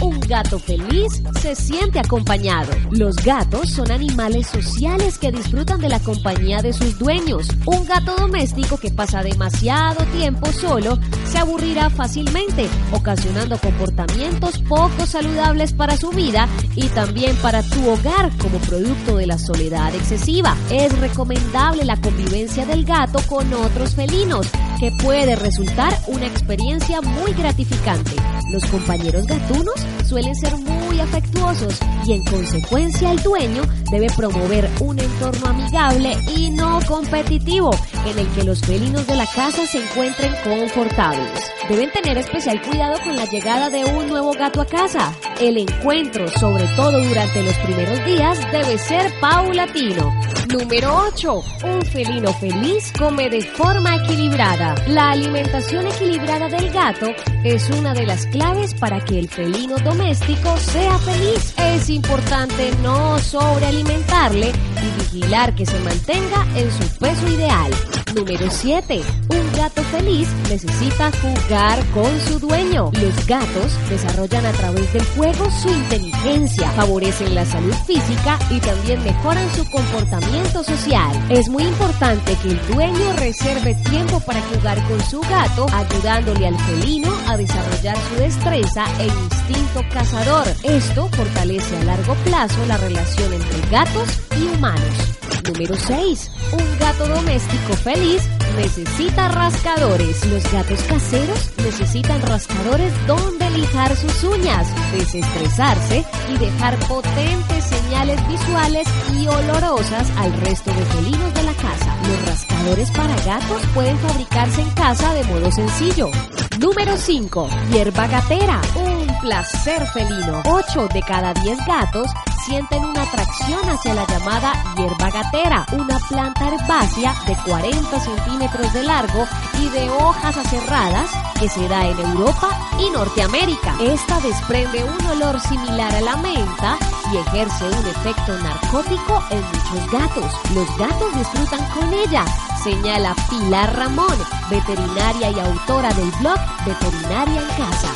Un 0.00 0.20
gato 0.20 0.60
feliz 0.60 1.22
se 1.40 1.56
siente 1.56 1.98
acompañado. 1.98 2.70
Los 2.92 3.16
gatos 3.16 3.70
son 3.70 3.90
animales 3.90 4.46
sociales 4.46 5.18
que 5.18 5.32
disfrutan 5.32 5.80
de 5.80 5.88
la 5.88 5.98
compañía 5.98 6.62
de 6.62 6.72
sus 6.72 6.98
dueños. 6.98 7.48
Un 7.66 7.84
gato 7.84 8.14
doméstico 8.16 8.76
que 8.76 8.92
pasa 8.92 9.24
demasiado 9.24 10.04
tiempo 10.16 10.52
solo 10.52 10.98
se 11.24 11.38
aburrirá 11.38 11.90
fácilmente, 11.90 12.68
ocasionando 12.92 13.58
comportamientos 13.58 14.58
poco 14.68 15.04
saludables 15.04 15.72
para 15.72 15.96
su 15.96 16.10
vida 16.10 16.48
y 16.76 16.86
también 16.88 17.34
para 17.36 17.62
tu 17.62 17.90
hogar 17.90 18.30
como 18.38 18.58
producto 18.58 19.16
de 19.16 19.26
la 19.26 19.38
soledad 19.38 19.92
excesiva. 19.94 20.56
Es 20.70 20.96
recomendable 21.00 21.84
la 21.84 22.00
convivencia 22.00 22.64
del 22.66 22.84
gato 22.84 23.20
con 23.26 23.52
otros 23.52 23.96
felinos, 23.96 24.46
que 24.78 24.92
puede 25.02 25.34
resultar 25.34 25.98
una 26.06 26.26
experiencia 26.26 27.00
muy 27.00 27.32
gratificante. 27.32 28.12
Los 28.50 28.64
compañeros 28.70 29.26
gatunos 29.26 29.74
suelen 30.06 30.34
ser 30.34 30.56
muy 30.56 30.87
afectuosos 31.00 31.78
y 32.06 32.12
en 32.14 32.24
consecuencia 32.24 33.12
el 33.12 33.22
dueño 33.22 33.62
debe 33.90 34.08
promover 34.16 34.68
un 34.80 34.98
entorno 34.98 35.48
amigable 35.48 36.16
y 36.36 36.50
no 36.50 36.80
competitivo 36.86 37.70
en 38.06 38.18
el 38.18 38.26
que 38.28 38.44
los 38.44 38.60
felinos 38.60 39.06
de 39.06 39.16
la 39.16 39.26
casa 39.26 39.66
se 39.66 39.82
encuentren 39.82 40.32
confortables. 40.44 41.52
Deben 41.68 41.90
tener 41.92 42.16
especial 42.18 42.60
cuidado 42.62 42.98
con 43.04 43.16
la 43.16 43.26
llegada 43.26 43.68
de 43.68 43.84
un 43.84 44.08
nuevo 44.08 44.32
gato 44.32 44.60
a 44.60 44.66
casa. 44.66 45.12
El 45.40 45.58
encuentro, 45.58 46.26
sobre 46.28 46.64
todo 46.76 47.00
durante 47.00 47.42
los 47.42 47.54
primeros 47.58 48.04
días, 48.06 48.40
debe 48.52 48.78
ser 48.78 49.12
paulatino. 49.20 50.12
Número 50.50 51.08
8. 51.08 51.42
Un 51.64 51.82
felino 51.82 52.32
feliz 52.32 52.90
come 52.98 53.28
de 53.28 53.42
forma 53.42 53.96
equilibrada. 53.96 54.74
La 54.86 55.10
alimentación 55.10 55.86
equilibrada 55.86 56.48
del 56.48 56.70
gato 56.70 57.08
es 57.44 57.68
una 57.68 57.92
de 57.92 58.06
las 58.06 58.26
claves 58.26 58.72
para 58.72 58.98
que 59.00 59.18
el 59.18 59.28
felino 59.28 59.76
doméstico 59.78 60.56
sea 60.56 60.87
feliz. 60.96 61.52
Es 61.58 61.90
importante 61.90 62.72
no 62.82 63.18
sobrealimentarle 63.18 64.52
y 64.52 65.02
vigilar 65.02 65.54
que 65.54 65.66
se 65.66 65.78
mantenga 65.80 66.46
en 66.56 66.70
su 66.70 66.98
peso 66.98 67.26
ideal. 67.28 67.70
Número 68.14 68.50
7. 68.50 69.02
Un 69.28 69.52
gato 69.56 69.82
feliz 69.84 70.28
necesita 70.48 71.10
jugar 71.20 71.84
con 71.92 72.20
su 72.20 72.38
dueño. 72.38 72.90
Los 73.00 73.26
gatos 73.26 73.72
desarrollan 73.90 74.46
a 74.46 74.52
través 74.52 74.92
del 74.92 75.04
juego 75.16 75.50
su 75.50 75.68
inteligencia, 75.68 76.70
favorecen 76.72 77.34
la 77.34 77.44
salud 77.44 77.74
física 77.86 78.38
y 78.50 78.60
también 78.60 79.02
mejoran 79.04 79.48
su 79.54 79.68
comportamiento 79.70 80.64
social. 80.64 81.10
Es 81.28 81.48
muy 81.48 81.64
importante 81.64 82.36
que 82.42 82.48
el 82.48 82.66
dueño 82.68 83.12
reserve 83.18 83.74
tiempo 83.90 84.20
para 84.20 84.40
jugar 84.42 84.82
con 84.88 85.00
su 85.02 85.20
gato, 85.22 85.66
ayudándole 85.72 86.46
al 86.46 86.58
felino 86.60 87.12
a 87.26 87.36
desarrollar 87.36 87.96
su 88.08 88.20
destreza 88.20 88.84
e 89.00 89.06
instinto 89.06 89.84
cazador. 89.92 90.46
Esto 90.64 91.08
fortalece 91.08 91.76
a 91.76 91.84
largo 91.84 92.14
plazo 92.24 92.64
la 92.66 92.78
relación 92.78 93.32
entre 93.32 93.70
gatos 93.70 94.08
y 94.40 94.56
humanos. 94.56 95.17
Número 95.46 95.74
6. 95.76 96.30
Un 96.52 96.78
gato 96.78 97.06
doméstico 97.08 97.74
feliz 97.74 98.22
necesita 98.56 99.28
rascadores. 99.28 100.24
Los 100.26 100.50
gatos 100.52 100.80
caseros 100.82 101.50
necesitan 101.58 102.20
rascadores 102.22 102.92
donde 103.06 103.50
lijar 103.50 103.96
sus 103.96 104.24
uñas, 104.24 104.66
desestresarse 104.92 106.04
y 106.28 106.38
dejar 106.38 106.76
potentes 106.86 107.64
señales 107.64 108.20
visuales 108.28 108.86
y 109.14 109.26
olorosas 109.26 110.10
al 110.18 110.32
resto 110.40 110.72
de 110.72 110.84
felinos 110.84 111.34
de 111.34 111.42
la 111.42 111.52
casa. 111.54 111.96
Los 112.08 112.26
rascadores 112.26 112.90
para 112.90 113.16
gatos 113.24 113.62
pueden 113.74 113.98
fabricarse 113.98 114.62
en 114.62 114.70
casa 114.70 115.14
de 115.14 115.24
modo 115.24 115.50
sencillo. 115.50 116.10
Número 116.58 116.96
5. 116.96 117.48
Hierba 117.70 118.06
gatera. 118.08 118.60
Un 118.74 119.06
placer 119.20 119.86
felino. 119.92 120.42
8 120.44 120.88
de 120.92 121.02
cada 121.02 121.32
10 121.34 121.58
gatos 121.66 122.06
sienten 122.44 122.84
una 122.84 123.02
atracción 123.02 123.68
hacia 123.68 123.94
la 123.94 124.06
llamada 124.06 124.52
hierba 124.76 125.10
gatera, 125.10 125.66
una 125.72 125.98
planta 126.08 126.48
herbácea 126.48 127.14
de 127.26 127.36
40 127.44 128.00
centímetros 128.00 128.72
de 128.72 128.82
largo 128.82 129.26
y 129.60 129.68
de 129.70 129.90
hojas 129.90 130.36
aserradas 130.36 131.10
que 131.38 131.48
se 131.48 131.68
da 131.68 131.86
en 131.86 131.98
Europa 131.98 132.50
y 132.78 132.90
Norteamérica. 132.90 133.76
Esta 133.80 134.20
desprende 134.20 134.84
un 134.84 135.06
olor 135.06 135.40
similar 135.40 135.94
a 135.94 136.00
la 136.00 136.16
menta 136.16 136.78
y 137.12 137.16
ejerce 137.16 137.64
un 137.64 137.86
efecto 137.86 138.38
narcótico 138.38 139.22
en 139.30 139.42
muchos 139.42 139.90
gatos. 139.90 140.32
Los 140.54 140.78
gatos 140.78 141.14
disfrutan 141.14 141.64
con 141.70 141.92
ella, 141.92 142.24
señala 142.62 143.14
Pilar 143.30 143.74
Ramón, 143.76 144.16
veterinaria 144.50 145.30
y 145.30 145.40
autora 145.40 145.92
del 145.94 146.10
blog 146.20 146.38
Veterinaria 146.66 147.40
en 147.40 147.48
Casa. 147.48 147.92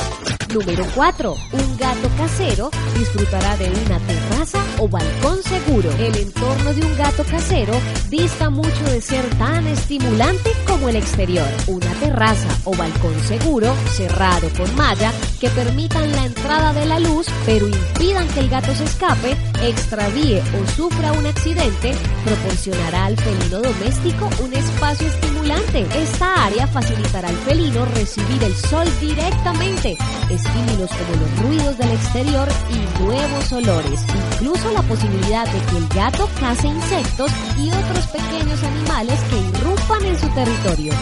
Número 0.53 0.85
4. 0.93 1.35
Un 1.53 1.77
gato 1.77 2.09
casero 2.17 2.69
disfrutará 2.97 3.57
de 3.57 3.69
una 3.69 3.97
terraza 3.99 4.32
o 4.79 4.89
balcón 4.89 5.41
seguro. 5.43 5.89
El 5.99 6.15
entorno 6.17 6.73
de 6.73 6.85
un 6.85 6.97
gato 6.97 7.23
casero 7.23 7.73
dista 8.09 8.49
mucho 8.49 8.83
de 8.85 8.99
ser 9.01 9.23
tan 9.37 9.65
estimulante 9.67 10.51
como 10.67 10.89
el 10.89 10.97
exterior. 10.97 11.47
Una 11.67 11.91
terraza 11.93 12.47
o 12.65 12.75
balcón 12.75 13.17
seguro, 13.21 13.73
cerrado 13.91 14.49
con 14.57 14.75
malla, 14.75 15.13
que 15.39 15.49
permitan 15.49 16.11
la 16.11 16.25
entrada 16.25 16.73
de 16.73 16.85
la 16.85 16.99
luz, 16.99 17.27
pero 17.45 17.67
impidan 17.67 18.27
que 18.29 18.41
el 18.41 18.49
gato 18.49 18.75
se 18.75 18.83
escape, 18.83 19.37
extravíe 19.61 20.41
o 20.59 20.67
sufra 20.75 21.13
un 21.13 21.25
accidente, 21.25 21.93
proporcionará 22.25 23.05
al 23.05 23.17
felino 23.17 23.61
doméstico 23.61 24.29
un 24.43 24.53
espacio 24.53 25.07
estimulante. 25.07 25.85
Esta 25.95 26.45
área 26.45 26.67
facilitará 26.67 27.29
al 27.29 27.37
felino 27.37 27.85
recibir 27.85 28.43
el 28.43 28.55
sol 28.55 28.87
directamente 28.99 29.97
estímulos 30.29 30.89
como 30.89 31.21
los 31.21 31.39
ruidos 31.39 31.77
del 31.77 31.91
exterior 31.91 32.47
y 32.69 33.03
nuevos 33.03 33.51
olores, 33.51 34.01
incluso 34.33 34.71
la 34.71 34.81
posibilidad 34.83 35.45
de 35.45 35.59
que 35.65 35.77
el 35.77 35.87
gato 35.89 36.29
case 36.39 36.67
insectos 36.67 37.31
y 37.57 37.69
otros 37.69 38.07
pequeños 38.07 38.61
animales 38.63 39.19
que 39.29 39.37
irrumpan 39.37 40.05
en 40.05 40.19
su 40.19 40.27
territorio. 40.29 40.93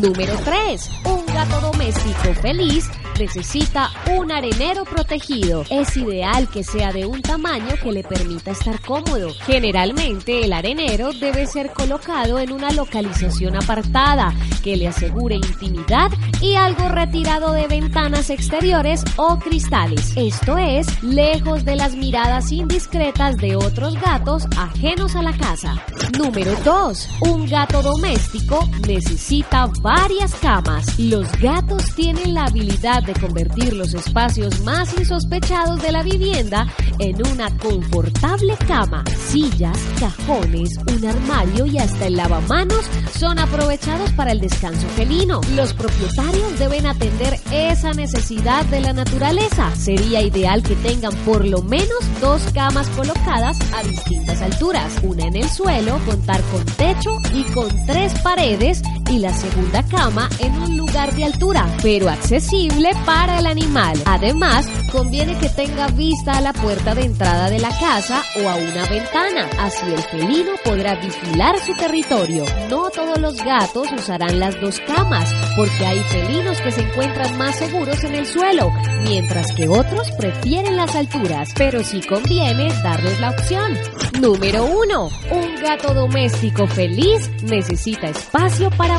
Número 0.00 0.34
3. 0.44 0.90
Un 1.04 1.26
gato 1.26 1.60
doméstico 1.60 2.34
feliz 2.40 2.88
necesita 3.18 3.90
un 4.16 4.30
arenero 4.30 4.84
protegido. 4.84 5.64
Es 5.70 5.96
ideal 5.96 6.48
que 6.48 6.62
sea 6.62 6.92
de 6.92 7.04
un 7.04 7.20
tamaño 7.20 7.74
que 7.82 7.90
le 7.90 8.04
permita 8.04 8.52
estar 8.52 8.80
cómodo. 8.80 9.30
Generalmente 9.44 10.44
el 10.44 10.52
arenero 10.52 11.12
debe 11.12 11.46
ser 11.46 11.72
colocado 11.72 12.38
en 12.38 12.52
una 12.52 12.70
localización 12.70 13.56
apartada 13.56 14.32
que 14.62 14.76
le 14.76 14.86
asegure 14.86 15.34
intimidad 15.34 16.12
y 16.40 16.54
algo 16.54 16.88
retirado 16.88 17.52
de 17.52 17.66
ventanas 17.66 18.30
exteriores 18.30 19.02
o 19.16 19.38
cristales. 19.40 20.12
Esto 20.14 20.56
es, 20.56 21.02
lejos 21.02 21.64
de 21.64 21.74
las 21.74 21.96
miradas 21.96 22.52
indiscretas 22.52 22.87
de 22.90 23.54
otros 23.54 24.00
gatos 24.00 24.46
ajenos 24.56 25.14
a 25.14 25.22
la 25.22 25.36
casa. 25.36 25.74
Número 26.18 26.52
2. 26.64 27.08
Un 27.28 27.46
gato 27.46 27.82
doméstico 27.82 28.66
necesita 28.86 29.66
varias 29.82 30.34
camas. 30.36 30.98
Los 30.98 31.30
gatos 31.38 31.94
tienen 31.94 32.32
la 32.32 32.46
habilidad 32.46 33.02
de 33.02 33.12
convertir 33.12 33.74
los 33.74 33.92
espacios 33.92 34.60
más 34.62 34.96
insospechados 34.98 35.82
de 35.82 35.92
la 35.92 36.02
vivienda 36.02 36.66
en 36.98 37.14
una 37.26 37.54
confortable 37.58 38.56
cama. 38.66 39.04
Sillas, 39.28 39.78
cajones, 40.00 40.78
un 40.90 41.06
armario 41.06 41.66
y 41.66 41.78
hasta 41.78 42.06
el 42.06 42.16
lavamanos 42.16 42.86
son 43.12 43.38
aprovechados 43.38 44.10
para 44.12 44.32
el 44.32 44.40
descanso 44.40 44.86
felino. 44.96 45.42
Los 45.54 45.74
propietarios 45.74 46.58
deben 46.58 46.86
atender 46.86 47.38
esa 47.78 47.92
necesidad 47.92 48.64
de 48.66 48.80
la 48.80 48.92
naturaleza. 48.92 49.72
Sería 49.76 50.20
ideal 50.20 50.64
que 50.64 50.74
tengan 50.74 51.14
por 51.24 51.44
lo 51.44 51.62
menos 51.62 51.98
dos 52.20 52.42
camas 52.52 52.88
colocadas 52.88 53.56
a 53.72 53.84
distintas 53.84 54.42
alturas. 54.42 54.98
Una 55.04 55.28
en 55.28 55.36
el 55.36 55.48
suelo, 55.48 55.96
contar 56.04 56.42
con 56.50 56.64
techo 56.64 57.16
y 57.32 57.44
con 57.52 57.68
tres 57.86 58.18
paredes 58.20 58.82
y 59.10 59.18
la 59.18 59.32
segunda 59.32 59.82
cama 59.84 60.28
en 60.38 60.54
un 60.60 60.76
lugar 60.76 61.14
de 61.14 61.24
altura, 61.24 61.66
pero 61.82 62.08
accesible 62.08 62.90
para 63.06 63.38
el 63.38 63.46
animal. 63.46 64.00
Además, 64.04 64.66
conviene 64.90 65.38
que 65.38 65.48
tenga 65.48 65.88
vista 65.88 66.32
a 66.32 66.40
la 66.40 66.52
puerta 66.52 66.94
de 66.94 67.04
entrada 67.04 67.50
de 67.50 67.58
la 67.58 67.70
casa 67.78 68.22
o 68.42 68.48
a 68.48 68.56
una 68.56 68.86
ventana, 68.88 69.48
así 69.60 69.86
el 69.86 70.02
felino 70.02 70.52
podrá 70.64 70.96
vigilar 70.96 71.58
su 71.60 71.74
territorio. 71.74 72.44
No 72.70 72.90
todos 72.90 73.18
los 73.18 73.36
gatos 73.36 73.88
usarán 73.92 74.38
las 74.38 74.60
dos 74.60 74.80
camas, 74.86 75.32
porque 75.56 75.86
hay 75.86 76.00
felinos 76.04 76.60
que 76.60 76.72
se 76.72 76.82
encuentran 76.82 77.36
más 77.38 77.56
seguros 77.56 78.02
en 78.04 78.14
el 78.14 78.26
suelo, 78.26 78.70
mientras 79.06 79.52
que 79.52 79.68
otros 79.68 80.10
prefieren 80.12 80.76
las 80.76 80.94
alturas, 80.94 81.50
pero 81.56 81.82
sí 81.82 82.00
conviene 82.00 82.72
darles 82.82 83.20
la 83.20 83.30
opción. 83.30 83.72
Número 84.20 84.64
1. 84.64 85.10
Un 85.30 85.62
gato 85.62 85.94
doméstico 85.94 86.66
feliz 86.66 87.30
necesita 87.42 88.08
espacio 88.08 88.70
para 88.70 88.97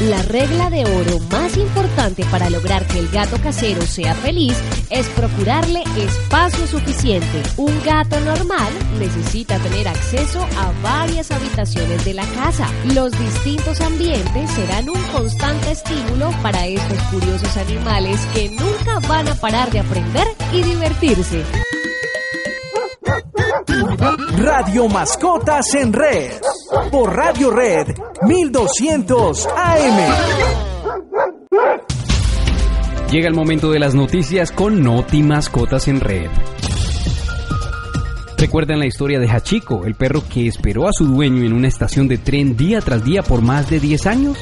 La 0.00 0.22
regla 0.22 0.70
de 0.70 0.84
oro 0.84 1.18
más 1.30 1.56
importante 1.56 2.24
para 2.30 2.48
lograr 2.50 2.86
que 2.86 3.00
el 3.00 3.08
gato 3.08 3.36
casero 3.42 3.82
sea 3.82 4.14
feliz 4.14 4.56
es 4.90 5.06
procurarle 5.08 5.82
espacio 5.96 6.68
suficiente. 6.68 7.42
Un 7.56 7.82
gato 7.84 8.20
normal 8.20 8.72
necesita 8.98 9.58
tener 9.58 9.88
acceso 9.88 10.46
a 10.56 10.72
varias 10.82 11.32
habitaciones 11.32 12.04
de 12.04 12.14
la 12.14 12.24
casa. 12.26 12.68
Los 12.94 13.10
distintos 13.18 13.80
ambientes 13.80 14.50
serán 14.52 14.88
un 14.88 15.02
constante 15.12 15.72
estímulo 15.72 16.30
para 16.42 16.64
estos 16.66 17.02
curiosos 17.10 17.56
animales 17.56 18.20
que 18.32 18.50
nunca 18.50 19.00
van 19.08 19.26
a 19.26 19.34
parar 19.34 19.68
de 19.72 19.80
aprender 19.80 20.28
y 20.52 20.62
divertirse. 20.62 21.44
Radio 24.36 24.88
Mascotas 24.88 25.74
en 25.74 25.92
Red. 25.92 26.40
Por 26.90 27.16
Radio 27.16 27.50
Red 27.50 27.96
1200 28.22 29.46
AM. 29.46 29.98
Llega 33.10 33.28
el 33.28 33.34
momento 33.34 33.70
de 33.70 33.78
las 33.78 33.94
noticias 33.94 34.52
con 34.52 34.82
Noti 34.82 35.22
Mascotas 35.22 35.88
en 35.88 36.00
Red. 36.00 36.28
¿Recuerdan 38.36 38.80
la 38.80 38.86
historia 38.86 39.18
de 39.18 39.28
Hachiko, 39.28 39.86
el 39.86 39.94
perro 39.94 40.22
que 40.28 40.46
esperó 40.46 40.86
a 40.86 40.92
su 40.92 41.06
dueño 41.06 41.42
en 41.44 41.54
una 41.54 41.68
estación 41.68 42.06
de 42.06 42.18
tren 42.18 42.56
día 42.56 42.80
tras 42.82 43.02
día 43.02 43.22
por 43.22 43.40
más 43.40 43.70
de 43.70 43.80
10 43.80 44.06
años? 44.06 44.38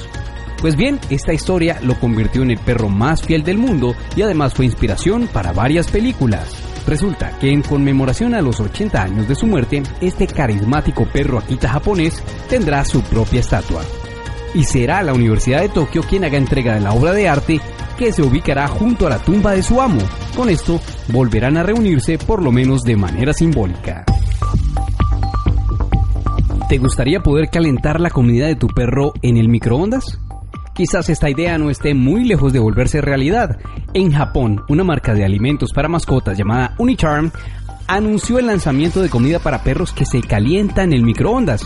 Pues 0.61 0.75
bien, 0.75 0.99
esta 1.11 1.33
historia 1.33 1.79
lo 1.83 1.99
convirtió 2.01 2.43
en 2.43 2.51
el 2.51 2.59
perro 2.59 2.89
más 2.89 3.23
fiel 3.23 3.45
del 3.45 3.59
mundo 3.59 3.95
y 4.17 4.23
además 4.23 4.53
fue 4.53 4.65
inspiración 4.65 5.29
para 5.33 5.53
varias 5.53 5.89
películas. 5.89 6.66
Resulta 6.87 7.37
que 7.41 7.51
en 7.51 7.63
conmemoración 7.63 8.35
a 8.35 8.41
los 8.41 8.61
80 8.61 9.03
años 9.03 9.29
de 9.29 9.35
su 9.35 9.47
muerte, 9.47 9.83
este 10.01 10.27
carismático 10.27 11.05
perro 11.05 11.39
Akita 11.39 11.69
japonés 11.69 12.23
tendrá 12.49 12.85
su 12.85 13.03
propia 13.03 13.41
estatua. 13.41 13.83
Y 14.55 14.63
será 14.65 15.03
la 15.03 15.13
Universidad 15.13 15.63
de 15.63 15.69
Tokio 15.69 16.03
quien 16.03 16.25
haga 16.25 16.39
entrega 16.39 16.75
de 16.75 16.81
la 16.81 16.93
obra 16.93 17.13
de 17.13 17.29
arte 17.29 17.61
que 17.99 18.13
se 18.13 18.23
ubicará 18.23 18.69
junto 18.69 19.07
a 19.07 19.11
la 19.11 19.19
tumba 19.19 19.53
de 19.53 19.63
su 19.63 19.81
amo. 19.81 20.01
Con 20.37 20.49
esto, 20.49 20.81
volverán 21.09 21.57
a 21.57 21.63
reunirse 21.63 22.19
por 22.19 22.43
lo 22.43 22.53
menos 22.53 22.83
de 22.83 22.97
manera 22.97 23.33
simbólica. 23.33 24.05
¿Te 26.69 26.79
gustaría 26.79 27.21
poder 27.21 27.49
calentar 27.49 28.01
la 28.01 28.11
comida 28.11 28.47
de 28.47 28.57
tu 28.57 28.69
perro 28.69 29.13
en 29.23 29.37
el 29.37 29.49
microondas? 29.49 30.19
Quizás 30.77 31.09
esta 31.09 31.31
idea 31.31 31.57
no 31.57 31.71
esté 31.71 31.95
muy 31.95 32.25
lejos 32.25 32.53
de 32.53 32.59
volverse 32.59 33.01
realidad. 33.01 33.59
En 33.95 34.13
Japón, 34.13 34.63
una 34.69 34.85
marca 34.85 35.15
de 35.15 35.25
alimentos 35.25 35.73
para 35.73 35.89
mascotas 35.89 36.37
llamada 36.37 36.75
Unicharm 36.77 37.31
anunció 37.87 38.39
el 38.39 38.47
lanzamiento 38.47 39.01
de 39.01 39.09
comida 39.09 39.39
para 39.39 39.63
perros 39.63 39.95
que 39.95 40.05
se 40.05 40.21
calienta 40.21 40.83
en 40.83 40.93
el 40.93 41.03
microondas, 41.03 41.63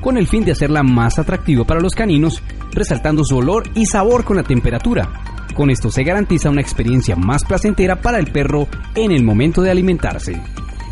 con 0.00 0.16
el 0.16 0.26
fin 0.26 0.46
de 0.46 0.52
hacerla 0.52 0.82
más 0.82 1.18
atractiva 1.18 1.64
para 1.64 1.80
los 1.80 1.94
caninos, 1.94 2.42
resaltando 2.72 3.22
su 3.22 3.36
olor 3.36 3.64
y 3.74 3.84
sabor 3.84 4.24
con 4.24 4.38
la 4.38 4.44
temperatura. 4.44 5.10
Con 5.54 5.68
esto 5.68 5.90
se 5.90 6.02
garantiza 6.02 6.48
una 6.48 6.62
experiencia 6.62 7.16
más 7.16 7.44
placentera 7.44 8.00
para 8.00 8.18
el 8.18 8.32
perro 8.32 8.66
en 8.94 9.12
el 9.12 9.24
momento 9.24 9.60
de 9.60 9.72
alimentarse. 9.72 10.40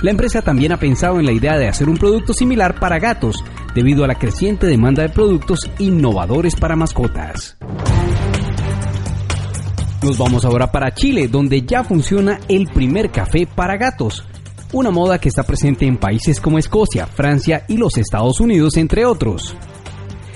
La 0.02 0.10
empresa 0.10 0.42
también 0.42 0.72
ha 0.72 0.78
pensado 0.78 1.20
en 1.20 1.26
la 1.26 1.32
idea 1.32 1.56
de 1.56 1.68
hacer 1.68 1.88
un 1.88 1.96
producto 1.96 2.32
similar 2.32 2.80
para 2.80 2.98
gatos, 2.98 3.36
debido 3.72 4.02
a 4.02 4.08
la 4.08 4.16
creciente 4.16 4.66
demanda 4.66 5.04
de 5.04 5.10
productos 5.10 5.60
innovadores 5.78 6.56
para 6.56 6.74
mascotas. 6.74 7.56
Nos 10.02 10.18
vamos 10.18 10.44
ahora 10.44 10.72
para 10.72 10.92
Chile, 10.92 11.28
donde 11.28 11.62
ya 11.62 11.84
funciona 11.84 12.40
el 12.48 12.66
primer 12.66 13.12
café 13.12 13.46
para 13.46 13.76
gatos, 13.76 14.24
una 14.72 14.90
moda 14.90 15.20
que 15.20 15.28
está 15.28 15.44
presente 15.44 15.86
en 15.86 15.96
países 15.96 16.40
como 16.40 16.58
Escocia, 16.58 17.06
Francia 17.06 17.64
y 17.68 17.76
los 17.76 17.96
Estados 17.96 18.40
Unidos, 18.40 18.76
entre 18.78 19.04
otros. 19.04 19.54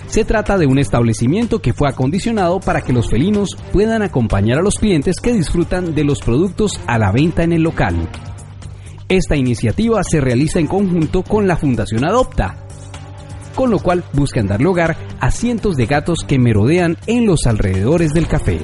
Se 0.06 0.24
trata 0.24 0.56
de 0.56 0.66
un 0.66 0.78
establecimiento 0.78 1.60
que 1.60 1.72
fue 1.72 1.88
acondicionado 1.88 2.60
para 2.60 2.82
que 2.82 2.92
los 2.92 3.10
felinos 3.10 3.56
puedan 3.72 4.02
acompañar 4.02 4.60
a 4.60 4.62
los 4.62 4.74
clientes 4.74 5.16
que 5.20 5.32
disfrutan 5.32 5.96
de 5.96 6.04
los 6.04 6.20
productos 6.20 6.80
a 6.86 6.98
la 6.98 7.10
venta 7.10 7.42
en 7.42 7.52
el 7.52 7.62
local. 7.62 8.08
Esta 9.08 9.36
iniciativa 9.36 10.02
se 10.02 10.20
realiza 10.20 10.58
en 10.58 10.66
conjunto 10.66 11.22
con 11.22 11.46
la 11.46 11.56
Fundación 11.56 12.04
Adopta, 12.04 12.56
con 13.54 13.70
lo 13.70 13.78
cual 13.78 14.02
buscan 14.12 14.48
darle 14.48 14.66
hogar 14.66 14.96
a 15.20 15.30
cientos 15.30 15.76
de 15.76 15.86
gatos 15.86 16.24
que 16.26 16.40
merodean 16.40 16.96
en 17.06 17.24
los 17.24 17.46
alrededores 17.46 18.12
del 18.12 18.26
café. 18.26 18.58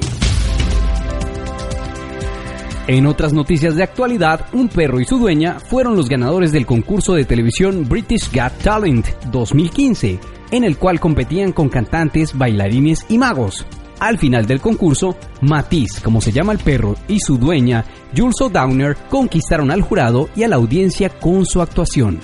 En 2.87 3.05
otras 3.05 3.31
noticias 3.31 3.77
de 3.77 3.83
actualidad, 3.83 4.47
un 4.51 4.67
perro 4.67 4.99
y 4.99 5.05
su 5.05 5.17
dueña 5.17 5.61
fueron 5.61 5.95
los 5.95 6.09
ganadores 6.09 6.51
del 6.51 6.65
concurso 6.65 7.13
de 7.13 7.23
televisión 7.23 7.87
British 7.87 8.29
Got 8.29 8.61
Talent 8.61 9.07
2015, 9.31 10.19
en 10.51 10.65
el 10.65 10.77
cual 10.77 10.99
competían 10.99 11.53
con 11.53 11.69
cantantes, 11.69 12.37
bailarines 12.37 13.05
y 13.07 13.17
magos. 13.17 13.65
Al 14.03 14.17
final 14.17 14.45
del 14.45 14.59
concurso, 14.59 15.15
Matisse, 15.39 16.01
como 16.01 16.19
se 16.19 16.33
llama 16.33 16.51
el 16.51 16.57
perro, 16.57 16.93
y 17.07 17.21
su 17.21 17.37
dueña, 17.37 17.85
Jules 18.13 18.35
O'Downer, 18.41 18.97
conquistaron 19.09 19.71
al 19.71 19.81
jurado 19.81 20.27
y 20.35 20.43
a 20.43 20.49
la 20.49 20.57
audiencia 20.57 21.07
con 21.07 21.45
su 21.45 21.61
actuación. 21.61 22.19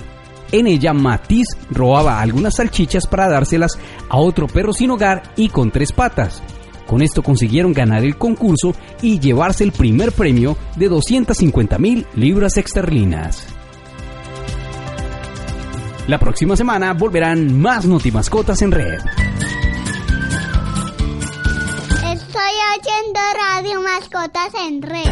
En 0.52 0.66
ella, 0.66 0.92
Matisse 0.92 1.56
robaba 1.70 2.20
algunas 2.20 2.56
salchichas 2.56 3.06
para 3.06 3.30
dárselas 3.30 3.78
a 4.10 4.18
otro 4.18 4.46
perro 4.46 4.74
sin 4.74 4.90
hogar 4.90 5.22
y 5.36 5.48
con 5.48 5.70
tres 5.70 5.90
patas. 5.90 6.42
Con 6.86 7.00
esto 7.00 7.22
consiguieron 7.22 7.72
ganar 7.72 8.04
el 8.04 8.18
concurso 8.18 8.74
y 9.00 9.18
llevarse 9.18 9.64
el 9.64 9.72
primer 9.72 10.12
premio 10.12 10.58
de 10.76 10.86
250 10.86 11.78
mil 11.78 12.06
libras 12.14 12.58
esterlinas. 12.58 13.46
La 16.06 16.18
próxima 16.18 16.58
semana 16.58 16.92
volverán 16.92 17.58
más 17.58 17.86
Notimascotas 17.86 18.60
en 18.60 18.70
red. 18.70 19.00
Estoy 22.50 22.62
oyendo 22.80 23.20
Radio 23.36 23.80
Mascotas 23.80 24.54
en 24.66 24.82
Red. 24.82 25.06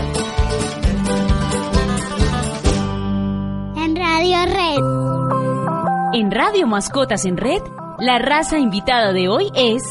En 3.76 3.94
Radio 3.94 4.38
Red. 4.46 6.18
En 6.20 6.30
Radio 6.32 6.66
Mascotas 6.66 7.24
en 7.26 7.36
Red, 7.36 7.62
la 8.00 8.18
raza 8.18 8.58
invitada 8.58 9.12
de 9.12 9.28
hoy 9.28 9.50
es 9.54 9.84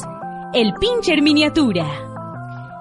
el 0.54 0.74
Pincher 0.74 1.22
Miniatura. 1.22 1.86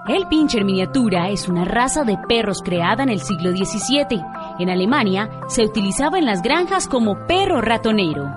El 0.08 0.26
Pincher 0.26 0.64
Miniatura 0.64 1.28
es 1.28 1.48
una 1.48 1.64
raza 1.64 2.02
de 2.02 2.18
perros 2.28 2.60
creada 2.64 3.04
en 3.04 3.10
el 3.10 3.20
siglo 3.20 3.50
XVII. 3.50 4.20
En 4.58 4.70
Alemania 4.70 5.30
se 5.46 5.64
utilizaba 5.64 6.18
en 6.18 6.26
las 6.26 6.42
granjas 6.42 6.88
como 6.88 7.26
perro 7.28 7.60
ratonero. 7.60 8.32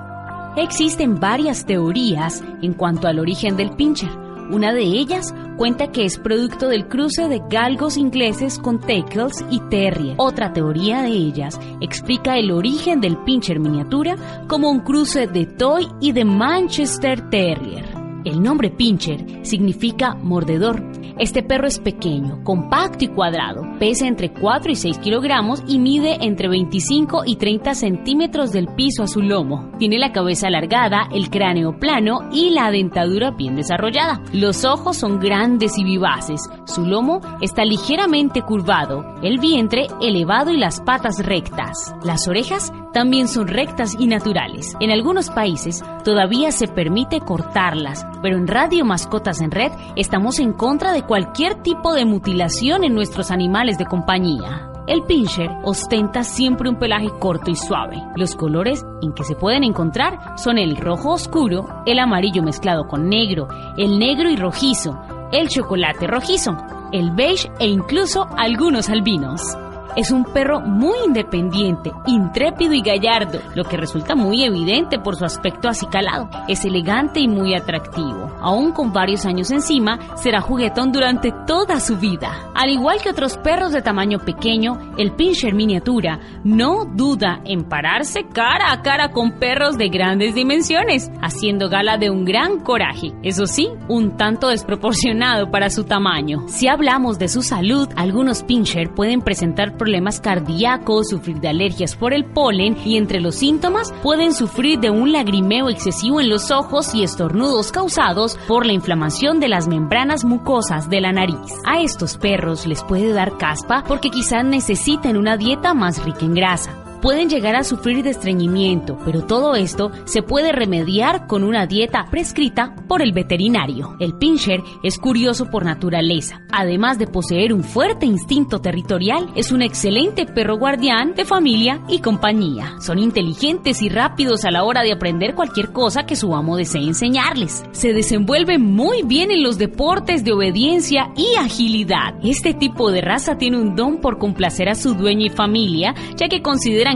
Existen 0.57 1.19
varias 1.19 1.65
teorías 1.65 2.43
en 2.61 2.73
cuanto 2.73 3.07
al 3.07 3.17
origen 3.17 3.57
del 3.57 3.71
Pincher. 3.71 4.28
Una 4.49 4.73
de 4.73 4.81
ellas 4.81 5.33
cuenta 5.57 5.91
que 5.91 6.05
es 6.05 6.17
producto 6.17 6.69
del 6.69 6.87
cruce 6.87 7.27
de 7.27 7.39
galgos 7.49 7.97
ingleses 7.97 8.57
con 8.57 8.79
Teckles 8.79 9.45
y 9.51 9.59
Terrier. 9.69 10.15
Otra 10.17 10.53
teoría 10.53 11.03
de 11.03 11.09
ellas 11.09 11.59
explica 11.81 12.37
el 12.37 12.49
origen 12.49 12.99
del 12.99 13.17
Pincher 13.17 13.59
miniatura 13.59 14.15
como 14.47 14.71
un 14.71 14.79
cruce 14.79 15.27
de 15.27 15.45
Toy 15.45 15.87
y 16.01 16.13
de 16.13 16.25
Manchester 16.25 17.29
Terrier. 17.29 17.85
El 18.25 18.41
nombre 18.41 18.71
Pincher 18.71 19.45
significa 19.45 20.15
mordedor. 20.15 20.83
Este 21.19 21.43
perro 21.43 21.67
es 21.67 21.79
pequeño, 21.79 22.45
compacto 22.45 23.03
y 23.03 23.09
cuadrado, 23.09 23.63
pesa 23.77 24.07
entre 24.07 24.31
4 24.31 24.71
y 24.71 24.75
6 24.77 24.99
kilogramos 24.99 25.61
y 25.67 25.77
mide 25.77 26.17
entre 26.21 26.47
25 26.47 27.23
y 27.25 27.35
30 27.35 27.75
centímetros 27.75 28.53
del 28.53 28.69
piso 28.69 29.03
a 29.03 29.07
su 29.07 29.21
lomo. 29.21 29.69
Tiene 29.77 29.99
la 29.99 30.13
cabeza 30.13 30.47
alargada, 30.47 31.09
el 31.11 31.29
cráneo 31.29 31.77
plano 31.77 32.29
y 32.31 32.51
la 32.51 32.71
dentadura 32.71 33.31
bien 33.31 33.57
desarrollada. 33.57 34.21
Los 34.31 34.63
ojos 34.63 34.95
son 34.95 35.19
grandes 35.19 35.77
y 35.77 35.83
vivaces, 35.83 36.49
su 36.65 36.85
lomo 36.85 37.19
está 37.41 37.65
ligeramente 37.65 38.41
curvado, 38.41 39.03
el 39.21 39.39
vientre 39.39 39.87
elevado 40.01 40.51
y 40.51 40.57
las 40.57 40.79
patas 40.79 41.25
rectas. 41.25 41.93
Las 42.01 42.29
orejas 42.29 42.71
también 42.93 43.27
son 43.27 43.47
rectas 43.47 43.95
y 43.97 44.07
naturales. 44.07 44.75
En 44.79 44.91
algunos 44.91 45.29
países 45.29 45.83
todavía 46.03 46.51
se 46.51 46.67
permite 46.67 47.19
cortarlas, 47.19 48.05
pero 48.21 48.37
en 48.37 48.47
Radio 48.47 48.85
Mascotas 48.85 49.41
en 49.41 49.51
Red 49.51 49.71
estamos 49.95 50.39
en 50.39 50.53
contra 50.53 50.91
de 50.93 51.03
cualquier 51.03 51.55
tipo 51.61 51.93
de 51.93 52.05
mutilación 52.05 52.83
en 52.83 52.93
nuestros 52.93 53.31
animales 53.31 53.77
de 53.77 53.85
compañía. 53.85 54.69
El 54.87 55.03
pincher 55.03 55.51
ostenta 55.63 56.23
siempre 56.23 56.67
un 56.67 56.79
pelaje 56.79 57.09
corto 57.19 57.51
y 57.51 57.55
suave. 57.55 58.01
Los 58.15 58.35
colores 58.35 58.83
en 59.03 59.13
que 59.13 59.23
se 59.23 59.35
pueden 59.35 59.63
encontrar 59.63 60.35
son 60.35 60.57
el 60.57 60.77
rojo 60.77 61.11
oscuro, 61.11 61.83
el 61.85 61.99
amarillo 61.99 62.41
mezclado 62.41 62.87
con 62.87 63.07
negro, 63.07 63.47
el 63.77 63.99
negro 63.99 64.31
y 64.31 64.35
rojizo, 64.35 64.99
el 65.31 65.47
chocolate 65.47 66.07
rojizo, 66.07 66.57
el 66.91 67.11
beige 67.11 67.51
e 67.59 67.67
incluso 67.67 68.27
algunos 68.35 68.89
albinos. 68.89 69.55
Es 69.95 70.11
un 70.11 70.23
perro 70.23 70.61
muy 70.61 70.97
independiente, 71.05 71.91
intrépido 72.05 72.73
y 72.73 72.81
gallardo, 72.81 73.39
lo 73.55 73.63
que 73.63 73.75
resulta 73.75 74.15
muy 74.15 74.43
evidente 74.43 74.99
por 74.99 75.15
su 75.15 75.25
aspecto 75.25 75.67
acicalado. 75.67 76.29
Es 76.47 76.63
elegante 76.63 77.19
y 77.19 77.27
muy 77.27 77.55
atractivo. 77.55 78.29
Aún 78.39 78.71
con 78.71 78.93
varios 78.93 79.25
años 79.25 79.51
encima, 79.51 79.99
será 80.15 80.41
juguetón 80.41 80.91
durante 80.91 81.33
toda 81.47 81.79
su 81.79 81.97
vida. 81.97 82.51
Al 82.53 82.69
igual 82.69 83.01
que 83.01 83.09
otros 83.09 83.37
perros 83.37 83.71
de 83.71 83.81
tamaño 83.81 84.19
pequeño, 84.19 84.93
el 84.97 85.13
pincher 85.13 85.53
miniatura 85.53 86.19
no 86.43 86.85
duda 86.85 87.41
en 87.45 87.63
pararse 87.63 88.25
cara 88.31 88.71
a 88.71 88.81
cara 88.81 89.09
con 89.09 89.39
perros 89.39 89.77
de 89.77 89.89
grandes 89.89 90.35
dimensiones, 90.35 91.11
haciendo 91.21 91.67
gala 91.67 91.97
de 91.97 92.09
un 92.09 92.25
gran 92.25 92.59
coraje. 92.59 93.13
Eso 93.23 93.47
sí, 93.47 93.69
un 93.87 94.17
tanto 94.17 94.49
desproporcionado 94.49 95.49
para 95.49 95.69
su 95.69 95.83
tamaño. 95.83 96.47
Si 96.47 96.67
hablamos 96.67 97.17
de 97.17 97.27
su 97.27 97.41
salud, 97.41 97.89
algunos 97.95 98.43
pincher 98.43 98.93
pueden 98.93 99.21
presentar 99.21 99.77
problemas 99.79 100.19
cardíacos, 100.19 101.09
sufrir 101.09 101.39
de 101.39 101.47
alergias 101.47 101.95
por 101.95 102.13
el 102.13 102.25
polen 102.25 102.77
y 102.85 102.97
entre 102.97 103.19
los 103.19 103.33
síntomas 103.33 103.91
pueden 104.03 104.35
sufrir 104.35 104.79
de 104.79 104.91
un 104.91 105.11
lagrimeo 105.11 105.69
excesivo 105.69 106.21
en 106.21 106.29
los 106.29 106.51
ojos 106.51 106.93
y 106.93 107.01
estornudos 107.01 107.71
causados 107.71 108.37
por 108.47 108.67
la 108.67 108.73
inflamación 108.73 109.39
de 109.39 109.47
las 109.47 109.67
membranas 109.67 110.23
mucosas 110.23 110.87
de 110.91 111.01
la 111.01 111.11
nariz. 111.11 111.55
A 111.65 111.81
estos 111.81 112.17
perros 112.17 112.67
les 112.67 112.83
puede 112.83 113.11
dar 113.13 113.37
caspa 113.37 113.83
porque 113.87 114.11
quizás 114.11 114.45
necesiten 114.45 115.17
una 115.17 115.37
dieta 115.37 115.73
más 115.73 116.03
rica 116.03 116.25
en 116.25 116.35
grasa. 116.35 116.88
Pueden 117.01 117.29
llegar 117.29 117.55
a 117.55 117.63
sufrir 117.63 118.03
de 118.03 118.11
estreñimiento, 118.11 118.97
pero 119.05 119.23
todo 119.23 119.55
esto 119.55 119.91
se 120.05 120.21
puede 120.21 120.51
remediar 120.51 121.27
con 121.27 121.43
una 121.43 121.65
dieta 121.65 122.07
prescrita 122.09 122.75
por 122.87 123.01
el 123.01 123.11
veterinario. 123.11 123.95
El 123.99 124.17
pincher 124.17 124.61
es 124.83 124.97
curioso 124.97 125.49
por 125.49 125.65
naturaleza. 125.65 126.41
Además 126.51 126.97
de 126.97 127.07
poseer 127.07 127.53
un 127.53 127.63
fuerte 127.63 128.05
instinto 128.05 128.59
territorial, 128.59 129.27
es 129.35 129.51
un 129.51 129.61
excelente 129.61 130.25
perro 130.25 130.57
guardián 130.57 131.13
de 131.15 131.25
familia 131.25 131.81
y 131.87 131.99
compañía. 131.99 132.75
Son 132.79 132.99
inteligentes 132.99 133.81
y 133.81 133.89
rápidos 133.89 134.45
a 134.45 134.51
la 134.51 134.63
hora 134.63 134.81
de 134.81 134.91
aprender 134.91 135.35
cualquier 135.35 135.71
cosa 135.71 136.05
que 136.05 136.15
su 136.15 136.35
amo 136.35 136.57
desee 136.57 136.83
enseñarles. 136.83 137.63
Se 137.71 137.93
desenvuelve 137.93 138.57
muy 138.57 139.03
bien 139.03 139.31
en 139.31 139.43
los 139.43 139.57
deportes 139.57 140.23
de 140.23 140.33
obediencia 140.33 141.11
y 141.15 141.35
agilidad. 141.39 142.15
Este 142.23 142.53
tipo 142.53 142.91
de 142.91 143.01
raza 143.01 143.37
tiene 143.37 143.57
un 143.57 143.75
don 143.75 143.97
por 143.97 144.17
complacer 144.17 144.69
a 144.69 144.75
su 144.75 144.93
dueño 144.93 145.25
y 145.25 145.29
familia, 145.29 145.93
ya 146.15 146.27
que 146.27 146.41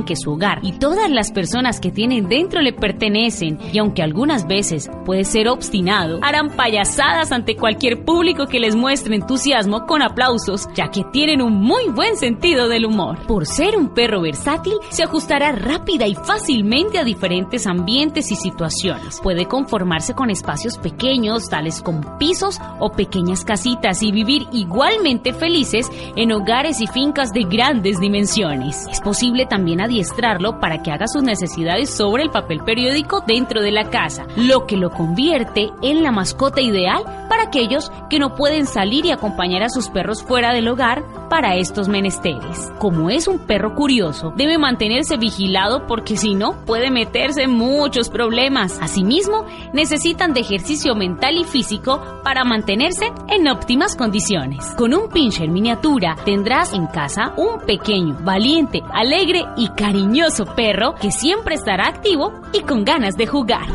que 0.02 0.16
su 0.16 0.32
hogar 0.32 0.60
y 0.64 0.72
todas 0.80 1.12
las 1.12 1.32
personas 1.32 1.80
que 1.80 1.92
tienen 1.92 2.28
dentro 2.28 2.62
le 2.62 2.74
pertenecen, 2.74 3.60
y 3.72 3.78
aunque 3.78 4.02
algunas 4.02 4.48
veces 4.48 4.90
puede 5.06 5.24
ser 5.26 5.48
obstinado, 5.48 6.20
harán 6.24 6.50
payasadas 6.50 7.32
ante 7.32 7.56
cualquier 7.56 8.04
público 8.04 8.48
que 8.48 8.60
les 8.60 8.76
muestre 8.76 9.16
entusiasmo 9.16 9.86
con 9.86 10.02
aplausos, 10.02 10.68
ya 10.74 10.90
que 10.90 11.04
tienen 11.14 11.42
un 11.42 11.62
muy 11.62 11.90
buen 11.90 12.18
sentido 12.18 12.68
del 12.68 12.86
humor. 12.86 13.20
Por 13.28 13.46
ser 13.46 13.78
un 13.78 13.90
perro 13.90 14.22
versátil, 14.22 14.74
se 14.90 15.04
ajustará 15.04 15.52
rápida 15.52 16.08
y 16.08 16.16
fácilmente 16.16 16.98
a 16.98 17.04
diferentes 17.04 17.68
ambientes 17.68 18.32
y 18.32 18.36
situaciones. 18.36 19.20
Puede 19.22 19.46
conformarse 19.46 20.16
con 20.16 20.32
espacios 20.32 20.80
pequeños, 20.80 21.50
tales 21.50 21.82
como 21.84 22.18
pisos 22.18 22.60
o 22.80 22.92
pequeñas 22.92 23.44
casitas, 23.44 24.02
y 24.02 24.12
vivir 24.12 24.48
igualmente 24.52 25.34
felices 25.34 25.92
en 26.16 26.32
hogares 26.32 26.82
y 26.82 26.88
fincas 26.88 27.34
de 27.34 27.44
grandes 27.44 28.00
dimensiones. 28.00 28.88
Es 28.90 29.02
posible 29.02 29.46
también 29.46 29.82
adiestrarlo 29.84 30.60
para 30.60 30.82
que 30.82 30.92
haga 30.92 31.08
sus 31.08 31.24
necesidades 31.24 31.90
sobre 31.90 32.24
el 32.24 32.30
papel 32.30 32.64
periódico 32.64 33.24
dentro 33.26 33.62
de 33.62 33.72
la 33.72 33.90
casa, 33.90 34.26
lo 34.36 34.66
que 34.66 34.78
lo 34.78 34.90
convierte 34.90 35.72
en 35.82 36.04
la 36.04 36.12
mascota 36.12 36.62
ideal 36.62 37.04
para 37.30 37.44
aquellos 37.44 37.92
que 38.10 38.20
no 38.20 38.36
pueden 38.36 38.66
salir 38.66 39.06
y 39.06 39.12
acompañar 39.12 39.64
a 39.64 39.70
sus 39.70 39.90
perros 39.90 40.24
fuera 40.24 40.54
del 40.54 40.68
hogar 40.68 41.04
para 41.34 41.56
estos 41.56 41.88
menesteres. 41.88 42.72
Como 42.78 43.10
es 43.10 43.28
un 43.28 43.40
perro 43.40 43.74
curioso, 43.74 44.32
debe 44.38 44.60
mantenerse 44.60 45.18
vigilado 45.18 45.88
porque 45.88 46.16
si 46.16 46.36
no 46.36 46.64
puede 46.64 46.92
meterse 46.92 47.42
en 47.42 47.50
muchos 47.58 48.12
problemas. 48.12 48.78
Asimismo, 48.80 49.48
necesitan 49.74 50.36
de 50.36 50.42
ejercicio 50.42 50.94
mental 50.94 51.40
y 51.40 51.44
físico 51.44 52.00
para 52.24 52.44
mantenerse 52.44 53.12
en 53.30 53.48
óptimas 53.48 53.96
condiciones. 53.96 54.64
Con 54.78 54.94
un 54.94 55.10
pincher 55.10 55.50
miniatura 55.50 56.16
tendrás 56.24 56.72
en 56.72 56.86
casa 56.86 57.34
un 57.36 57.62
pequeño, 57.66 58.16
valiente, 58.22 58.84
alegre 58.94 59.44
y 59.58 59.70
cariñoso 59.70 60.46
perro 60.46 60.94
que 61.02 61.10
siempre 61.10 61.56
estará 61.56 61.88
activo 61.88 62.32
y 62.54 62.60
con 62.60 62.86
ganas 62.86 63.18
de 63.18 63.26
jugar. 63.26 63.66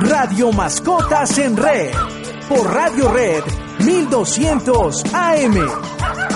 Radio 0.00 0.50
Mascotas 0.50 1.36
en 1.36 1.58
Red. 1.58 2.21
Por 2.48 2.72
Radio 2.72 3.10
Red 3.12 3.44
1200 3.78 5.04
AM. 5.14 6.31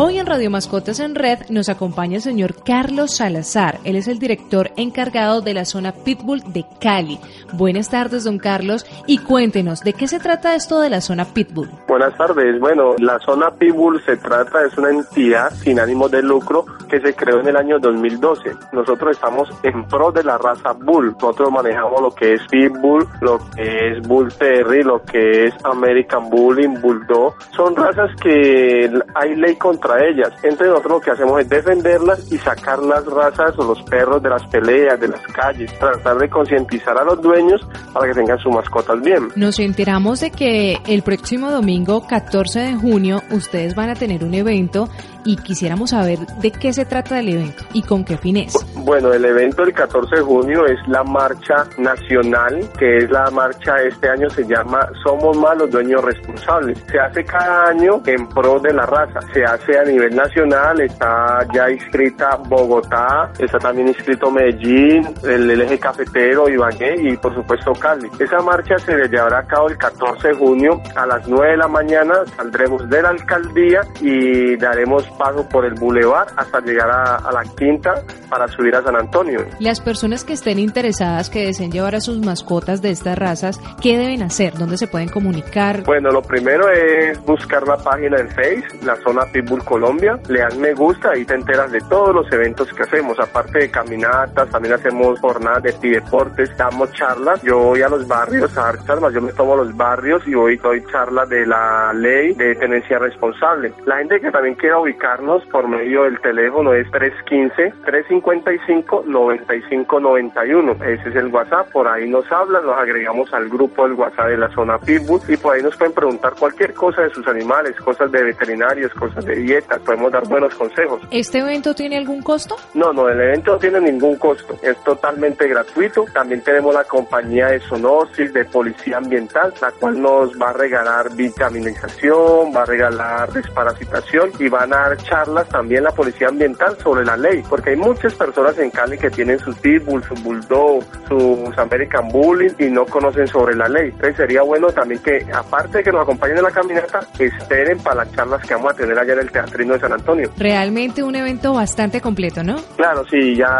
Hoy 0.00 0.16
en 0.20 0.26
Radio 0.26 0.48
Mascotas 0.48 1.00
en 1.00 1.16
Red 1.16 1.48
nos 1.48 1.68
acompaña 1.68 2.18
el 2.18 2.22
señor 2.22 2.54
Carlos 2.64 3.16
Salazar. 3.16 3.80
Él 3.82 3.96
es 3.96 4.06
el 4.06 4.20
director 4.20 4.70
encargado 4.76 5.40
de 5.40 5.54
la 5.54 5.64
zona 5.64 5.90
Pitbull 5.90 6.40
de 6.52 6.64
Cali. 6.80 7.18
Buenas 7.52 7.90
tardes, 7.90 8.22
don 8.22 8.38
Carlos, 8.38 8.86
y 9.08 9.18
cuéntenos, 9.18 9.80
¿de 9.80 9.94
qué 9.94 10.06
se 10.06 10.20
trata 10.20 10.54
esto 10.54 10.80
de 10.80 10.90
la 10.90 11.00
zona 11.00 11.24
Pitbull? 11.24 11.68
Buenas 11.88 12.16
tardes. 12.16 12.60
Bueno, 12.60 12.94
la 12.98 13.18
zona 13.18 13.50
Pitbull 13.50 14.00
se 14.04 14.16
trata, 14.18 14.64
es 14.64 14.78
una 14.78 14.90
entidad 14.90 15.50
sin 15.54 15.80
ánimo 15.80 16.08
de 16.08 16.22
lucro 16.22 16.64
que 16.88 17.00
se 17.00 17.12
creó 17.14 17.40
en 17.40 17.48
el 17.48 17.56
año 17.56 17.80
2012. 17.80 18.52
Nosotros 18.72 19.16
estamos 19.16 19.48
en 19.64 19.84
pro 19.88 20.12
de 20.12 20.22
la 20.22 20.38
raza 20.38 20.74
Bull. 20.74 21.16
Nosotros 21.20 21.50
manejamos 21.50 22.00
lo 22.00 22.10
que 22.12 22.34
es 22.34 22.42
Pitbull, 22.48 23.04
lo 23.20 23.40
que 23.56 23.88
es 23.88 24.06
Bull 24.06 24.32
Terry, 24.32 24.84
lo 24.84 25.02
que 25.02 25.46
es 25.46 25.54
American 25.64 26.30
Bullying, 26.30 26.80
Bulldog. 26.80 27.34
Son 27.56 27.74
razas 27.74 28.10
que 28.22 28.88
hay 29.16 29.34
ley 29.34 29.56
contra 29.56 29.87
ellas. 29.96 30.32
Entonces 30.42 30.68
nosotros 30.68 30.92
lo 30.92 31.00
que 31.00 31.10
hacemos 31.10 31.40
es 31.40 31.48
defenderlas 31.48 32.30
y 32.30 32.38
sacar 32.38 32.78
las 32.80 33.04
razas 33.06 33.58
o 33.58 33.64
los 33.64 33.82
perros 33.82 34.22
de 34.22 34.28
las 34.28 34.46
peleas, 34.46 35.00
de 35.00 35.08
las 35.08 35.22
calles, 35.28 35.72
tratar 35.78 36.18
de 36.18 36.28
concientizar 36.28 36.98
a 36.98 37.04
los 37.04 37.20
dueños 37.20 37.60
para 37.92 38.06
que 38.08 38.14
tengan 38.14 38.38
sus 38.38 38.52
mascotas 38.54 39.00
bien. 39.00 39.28
Nos 39.36 39.58
enteramos 39.58 40.20
de 40.20 40.30
que 40.30 40.78
el 40.86 41.02
próximo 41.02 41.50
domingo 41.50 42.06
14 42.06 42.60
de 42.60 42.74
junio 42.74 43.22
ustedes 43.30 43.74
van 43.74 43.90
a 43.90 43.94
tener 43.94 44.24
un 44.24 44.34
evento 44.34 44.88
y 45.28 45.36
quisiéramos 45.36 45.90
saber 45.90 46.20
de 46.40 46.50
qué 46.50 46.72
se 46.72 46.86
trata 46.86 47.20
el 47.20 47.28
evento 47.28 47.62
y 47.74 47.82
con 47.82 48.02
qué 48.02 48.16
fines. 48.16 48.54
Bueno, 48.76 49.12
el 49.12 49.22
evento 49.26 49.62
del 49.62 49.74
14 49.74 50.16
de 50.16 50.22
junio 50.22 50.64
es 50.64 50.78
la 50.88 51.04
marcha 51.04 51.66
nacional, 51.76 52.66
que 52.78 52.96
es 52.96 53.10
la 53.10 53.30
marcha, 53.30 53.76
este 53.86 54.08
año 54.08 54.30
se 54.30 54.46
llama 54.46 54.88
Somos 55.04 55.36
más 55.36 55.58
los 55.58 55.70
dueños 55.70 56.02
responsables. 56.02 56.82
Se 56.90 56.98
hace 56.98 57.22
cada 57.24 57.66
año 57.66 58.00
en 58.06 58.26
pro 58.30 58.58
de 58.58 58.72
la 58.72 58.86
raza. 58.86 59.20
Se 59.34 59.44
hace 59.44 59.78
a 59.78 59.84
nivel 59.84 60.16
nacional, 60.16 60.80
está 60.80 61.46
ya 61.52 61.70
inscrita 61.70 62.36
Bogotá, 62.48 63.30
está 63.38 63.58
también 63.58 63.88
inscrito 63.88 64.30
Medellín, 64.30 65.06
el, 65.24 65.60
eje 65.60 65.78
cafetero, 65.78 66.48
Ibagué 66.48 66.94
y 67.02 67.16
por 67.18 67.34
supuesto 67.34 67.72
Cali. 67.72 68.08
Esa 68.18 68.38
marcha 68.38 68.78
se 68.78 68.96
llevará 69.08 69.40
a 69.40 69.46
cabo 69.46 69.68
el 69.68 69.76
14 69.76 70.28
de 70.28 70.34
junio 70.34 70.80
a 70.96 71.04
las 71.04 71.28
9 71.28 71.50
de 71.50 71.56
la 71.58 71.68
mañana. 71.68 72.14
Saldremos 72.34 72.88
de 72.88 73.02
la 73.02 73.10
alcaldía 73.10 73.82
y 74.00 74.56
daremos 74.56 75.04
paso 75.18 75.48
por 75.48 75.64
el 75.64 75.74
bulevar 75.74 76.28
hasta 76.36 76.60
llegar 76.60 76.90
a, 76.90 77.16
a 77.16 77.32
la 77.32 77.42
quinta 77.42 78.02
para 78.30 78.46
subir 78.48 78.74
a 78.76 78.82
San 78.82 78.96
Antonio. 78.96 79.40
Las 79.58 79.80
personas 79.80 80.24
que 80.24 80.34
estén 80.34 80.58
interesadas, 80.58 81.28
que 81.28 81.46
deseen 81.46 81.72
llevar 81.72 81.94
a 81.94 82.00
sus 82.00 82.18
mascotas 82.18 82.80
de 82.82 82.90
estas 82.90 83.18
razas, 83.18 83.60
¿qué 83.82 83.98
deben 83.98 84.22
hacer? 84.22 84.54
¿Dónde 84.54 84.76
se 84.76 84.86
pueden 84.86 85.08
comunicar? 85.08 85.82
Bueno, 85.84 86.10
lo 86.10 86.22
primero 86.22 86.70
es 86.70 87.22
buscar 87.24 87.66
la 87.66 87.76
página 87.76 88.18
en 88.18 88.28
Face, 88.28 88.64
la 88.84 88.96
zona 88.96 89.22
Pitbull 89.32 89.64
Colombia, 89.64 90.18
le 90.28 90.40
dan 90.40 90.60
me 90.60 90.74
gusta, 90.74 91.10
ahí 91.10 91.24
te 91.24 91.34
enteras 91.34 91.70
de 91.72 91.80
todos 91.88 92.14
los 92.14 92.32
eventos 92.32 92.72
que 92.72 92.82
hacemos, 92.82 93.18
aparte 93.18 93.58
de 93.58 93.70
caminatas, 93.70 94.48
también 94.50 94.74
hacemos 94.74 95.18
jornadas 95.20 95.62
de 95.62 95.88
deportes, 95.88 96.56
damos 96.56 96.92
charlas, 96.92 97.42
yo 97.42 97.58
voy 97.58 97.82
a 97.82 97.88
los 97.88 98.06
barrios 98.06 98.56
a 98.56 98.62
dar 98.62 98.84
charlas, 98.84 99.12
yo 99.12 99.20
me 99.20 99.32
tomo 99.32 99.54
a 99.54 99.56
los 99.58 99.76
barrios 99.76 100.22
y 100.26 100.34
voy 100.34 100.56
doy 100.56 100.84
charlas 100.90 101.28
de 101.28 101.46
la 101.46 101.92
ley 101.92 102.34
de 102.34 102.54
tenencia 102.54 102.98
responsable. 102.98 103.72
La 103.86 103.98
gente 103.98 104.20
que 104.20 104.30
también 104.30 104.54
quiera 104.54 104.78
ubicarnos 104.98 105.44
por 105.46 105.68
medio 105.68 106.04
del 106.04 106.20
teléfono 106.20 106.74
es 106.74 106.90
315 106.90 107.72
355 107.84 109.04
9591. 109.06 110.72
Ese 110.84 111.08
es 111.08 111.16
el 111.16 111.28
WhatsApp, 111.28 111.70
por 111.70 111.86
ahí 111.86 112.08
nos 112.08 112.30
hablan, 112.32 112.66
nos 112.66 112.76
agregamos 112.76 113.32
al 113.32 113.48
grupo 113.48 113.84
del 113.84 113.94
WhatsApp 113.94 114.28
de 114.28 114.36
la 114.38 114.50
zona 114.50 114.78
Pitbull 114.78 115.20
y 115.28 115.36
por 115.36 115.54
ahí 115.54 115.62
nos 115.62 115.76
pueden 115.76 115.94
preguntar 115.94 116.34
cualquier 116.38 116.74
cosa 116.74 117.02
de 117.02 117.10
sus 117.10 117.26
animales, 117.28 117.76
cosas 117.76 118.10
de 118.10 118.24
veterinarios, 118.24 118.92
cosas 118.94 119.24
de 119.24 119.36
dietas, 119.36 119.78
podemos 119.80 120.10
dar 120.10 120.26
buenos 120.26 120.54
consejos. 120.54 121.00
¿Este 121.10 121.38
evento 121.38 121.74
tiene 121.74 121.98
algún 121.98 122.22
costo? 122.22 122.56
No, 122.74 122.92
no, 122.92 123.08
el 123.08 123.20
evento 123.20 123.52
no 123.52 123.58
tiene 123.58 123.80
ningún 123.80 124.16
costo, 124.16 124.56
es 124.62 124.76
totalmente 124.82 125.46
gratuito. 125.46 126.06
También 126.12 126.42
tenemos 126.42 126.74
la 126.74 126.84
compañía 126.84 127.48
de 127.48 127.60
Sonosis, 127.60 128.32
de 128.32 128.44
Policía 128.46 128.98
Ambiental, 128.98 129.54
la 129.60 129.70
cual 129.72 130.00
nos 130.00 130.32
va 130.40 130.50
a 130.50 130.52
regalar 130.52 131.14
vitaminización, 131.14 132.52
va 132.54 132.62
a 132.62 132.66
regalar 132.66 133.32
desparasitación 133.32 134.32
y 134.38 134.48
van 134.48 134.72
a 134.72 134.87
dar 134.88 134.96
charlas 134.98 135.48
también 135.48 135.84
la 135.84 135.90
Policía 135.90 136.28
Ambiental 136.28 136.76
sobre 136.82 137.04
la 137.04 137.16
ley, 137.16 137.42
porque 137.48 137.70
hay 137.70 137.76
muchas 137.76 138.14
personas 138.14 138.58
en 138.58 138.70
Cali 138.70 138.98
que 138.98 139.10
tienen 139.10 139.38
sus 139.38 139.56
pitbull, 139.56 140.02
su 140.04 140.14
bulldog, 140.22 140.84
sus 141.08 141.58
American 141.58 142.08
Bullying 142.08 142.52
y 142.58 142.66
no 142.66 142.84
conocen 142.86 143.26
sobre 143.26 143.54
la 143.54 143.68
ley. 143.68 143.90
Entonces 143.90 144.16
sería 144.16 144.42
bueno 144.42 144.68
también 144.68 145.02
que, 145.02 145.26
aparte 145.32 145.78
de 145.78 145.84
que 145.84 145.92
nos 145.92 146.02
acompañen 146.02 146.38
en 146.38 146.44
la 146.44 146.50
caminata, 146.50 147.00
esperen 147.18 147.78
para 147.78 148.04
las 148.04 148.12
charlas 148.12 148.46
que 148.46 148.54
vamos 148.54 148.72
a 148.72 148.76
tener 148.76 148.98
allá 148.98 149.12
en 149.14 149.20
el 149.20 149.30
Teatrino 149.30 149.74
de 149.74 149.80
San 149.80 149.92
Antonio. 149.92 150.30
Realmente 150.36 151.02
un 151.02 151.14
evento 151.14 151.52
bastante 151.52 152.00
completo, 152.00 152.42
¿no? 152.42 152.56
Claro, 152.76 153.04
sí, 153.10 153.36
ya 153.36 153.58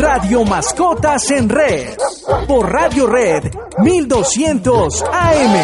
Radio 0.00 0.44
Mascotas 0.44 1.30
en 1.30 1.48
Red. 1.48 1.96
Por 2.48 2.72
Radio 2.72 3.06
Red 3.06 3.44
1200 3.78 5.02
AM. 5.02 5.54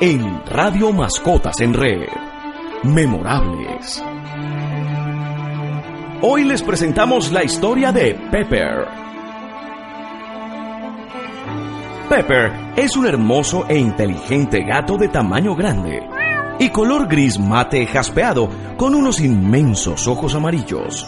En 0.00 0.44
Radio 0.46 0.92
Mascotas 0.92 1.60
en 1.60 1.74
Red. 1.74 2.08
Memorables. 2.82 4.02
Hoy 6.20 6.44
les 6.44 6.62
presentamos 6.62 7.30
la 7.30 7.44
historia 7.44 7.92
de 7.92 8.14
Pepper. 8.30 9.07
Pepper 12.08 12.72
es 12.74 12.96
un 12.96 13.06
hermoso 13.06 13.66
e 13.68 13.76
inteligente 13.76 14.62
gato 14.62 14.96
de 14.96 15.08
tamaño 15.08 15.54
grande 15.54 16.08
y 16.58 16.70
color 16.70 17.06
gris 17.06 17.38
mate 17.38 17.86
jaspeado 17.86 18.48
con 18.78 18.94
unos 18.94 19.20
inmensos 19.20 20.08
ojos 20.08 20.34
amarillos. 20.34 21.06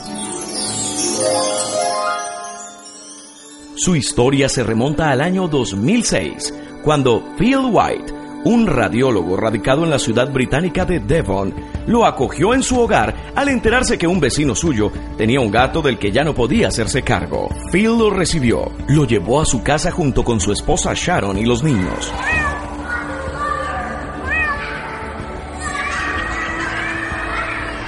Su 3.77 3.97
historia 3.97 4.51
se 4.51 4.63
remonta 4.63 5.11
al 5.11 5.23
año 5.23 5.49
2006, 5.49 6.55
cuando 6.85 7.35
Phil 7.39 7.61
White, 7.73 8.20
un 8.44 8.66
radiólogo 8.66 9.37
radicado 9.37 9.85
en 9.85 9.90
la 9.90 9.98
ciudad 9.98 10.33
británica 10.33 10.85
de 10.85 11.00
Devon, 11.00 11.55
lo 11.87 12.07
acogió 12.07 12.55
en 12.55 12.62
su 12.62 12.79
hogar 12.79 13.14
al 13.35 13.48
enterarse 13.48 13.98
que 13.98 14.07
un 14.07 14.20
vecino 14.20 14.55
suyo 14.55 14.90
tenía 15.16 15.40
un 15.40 15.50
gato 15.50 15.83
del 15.83 15.98
que 15.98 16.12
ya 16.12 16.24
no 16.24 16.35
podía 16.35 16.68
hacerse 16.68 17.03
cargo. 17.03 17.48
Phil 17.70 17.98
lo 17.98 18.11
recibió, 18.11 18.70
lo 18.88 19.05
llevó 19.05 19.40
a 19.40 19.46
su 19.46 19.62
casa 19.62 19.90
junto 19.90 20.24
con 20.24 20.40
su 20.40 20.53
esposa 20.53 20.92
Sharon 20.94 21.38
y 21.38 21.44
los 21.44 21.62
niños. 21.62 22.12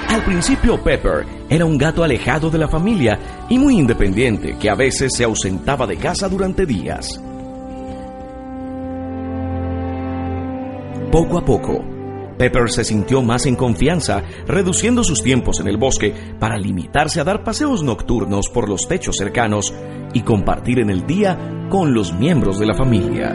Al 0.08 0.22
principio 0.24 0.82
Pepper 0.82 1.24
era 1.48 1.64
un 1.64 1.78
gato 1.78 2.04
alejado 2.04 2.50
de 2.50 2.58
la 2.58 2.68
familia 2.68 3.18
y 3.48 3.58
muy 3.58 3.78
independiente 3.78 4.58
que 4.58 4.68
a 4.68 4.74
veces 4.74 5.12
se 5.16 5.24
ausentaba 5.24 5.86
de 5.86 5.96
casa 5.96 6.28
durante 6.28 6.66
días. 6.66 7.18
Poco 11.12 11.37
a 11.37 11.44
poco, 11.44 11.85
Pepper 12.38 12.70
se 12.70 12.85
sintió 12.85 13.20
más 13.20 13.44
en 13.44 13.55
confianza, 13.55 14.22
reduciendo 14.46 15.05
sus 15.05 15.22
tiempos 15.22 15.61
en 15.61 15.68
el 15.68 15.77
bosque 15.77 16.14
para 16.40 16.57
limitarse 16.57 17.20
a 17.20 17.25
dar 17.25 17.44
paseos 17.44 17.83
nocturnos 17.83 18.48
por 18.48 18.66
los 18.66 18.88
techos 18.88 19.16
cercanos 19.18 19.75
y 20.14 20.22
compartir 20.22 20.79
en 20.79 20.88
el 20.88 21.07
día 21.07 21.66
con 21.68 21.92
los 21.92 22.14
miembros 22.14 22.59
de 22.59 22.66
la 22.66 22.72
familia. 22.72 23.31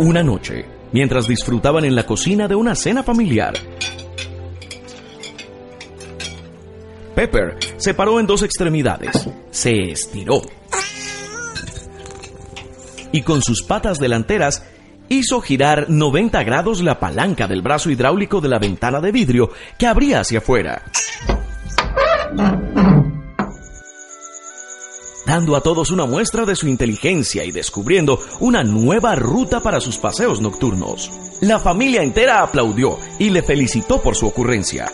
Una 0.00 0.24
noche, 0.24 0.66
mientras 0.90 1.28
disfrutaban 1.28 1.84
en 1.84 1.94
la 1.94 2.04
cocina 2.04 2.48
de 2.48 2.56
una 2.56 2.74
cena 2.74 3.04
familiar. 3.04 3.54
Pepper 7.14 7.56
se 7.76 7.94
paró 7.94 8.18
en 8.18 8.26
dos 8.26 8.42
extremidades, 8.42 9.30
se 9.52 9.92
estiró 9.92 10.42
y 13.16 13.22
con 13.22 13.40
sus 13.40 13.62
patas 13.62 13.98
delanteras 13.98 14.62
hizo 15.08 15.40
girar 15.40 15.86
90 15.88 16.42
grados 16.44 16.82
la 16.82 17.00
palanca 17.00 17.46
del 17.46 17.62
brazo 17.62 17.88
hidráulico 17.88 18.42
de 18.42 18.50
la 18.50 18.58
ventana 18.58 19.00
de 19.00 19.10
vidrio 19.10 19.50
que 19.78 19.86
abría 19.86 20.20
hacia 20.20 20.38
afuera. 20.40 20.82
dando 25.26 25.56
a 25.56 25.60
todos 25.60 25.90
una 25.90 26.06
muestra 26.06 26.44
de 26.44 26.54
su 26.54 26.68
inteligencia 26.68 27.42
y 27.44 27.50
descubriendo 27.50 28.20
una 28.38 28.62
nueva 28.62 29.16
ruta 29.16 29.60
para 29.60 29.80
sus 29.80 29.98
paseos 29.98 30.40
nocturnos. 30.40 31.10
La 31.40 31.58
familia 31.58 32.02
entera 32.02 32.42
aplaudió 32.42 32.96
y 33.18 33.30
le 33.30 33.42
felicitó 33.42 34.00
por 34.00 34.14
su 34.14 34.28
ocurrencia. 34.28 34.88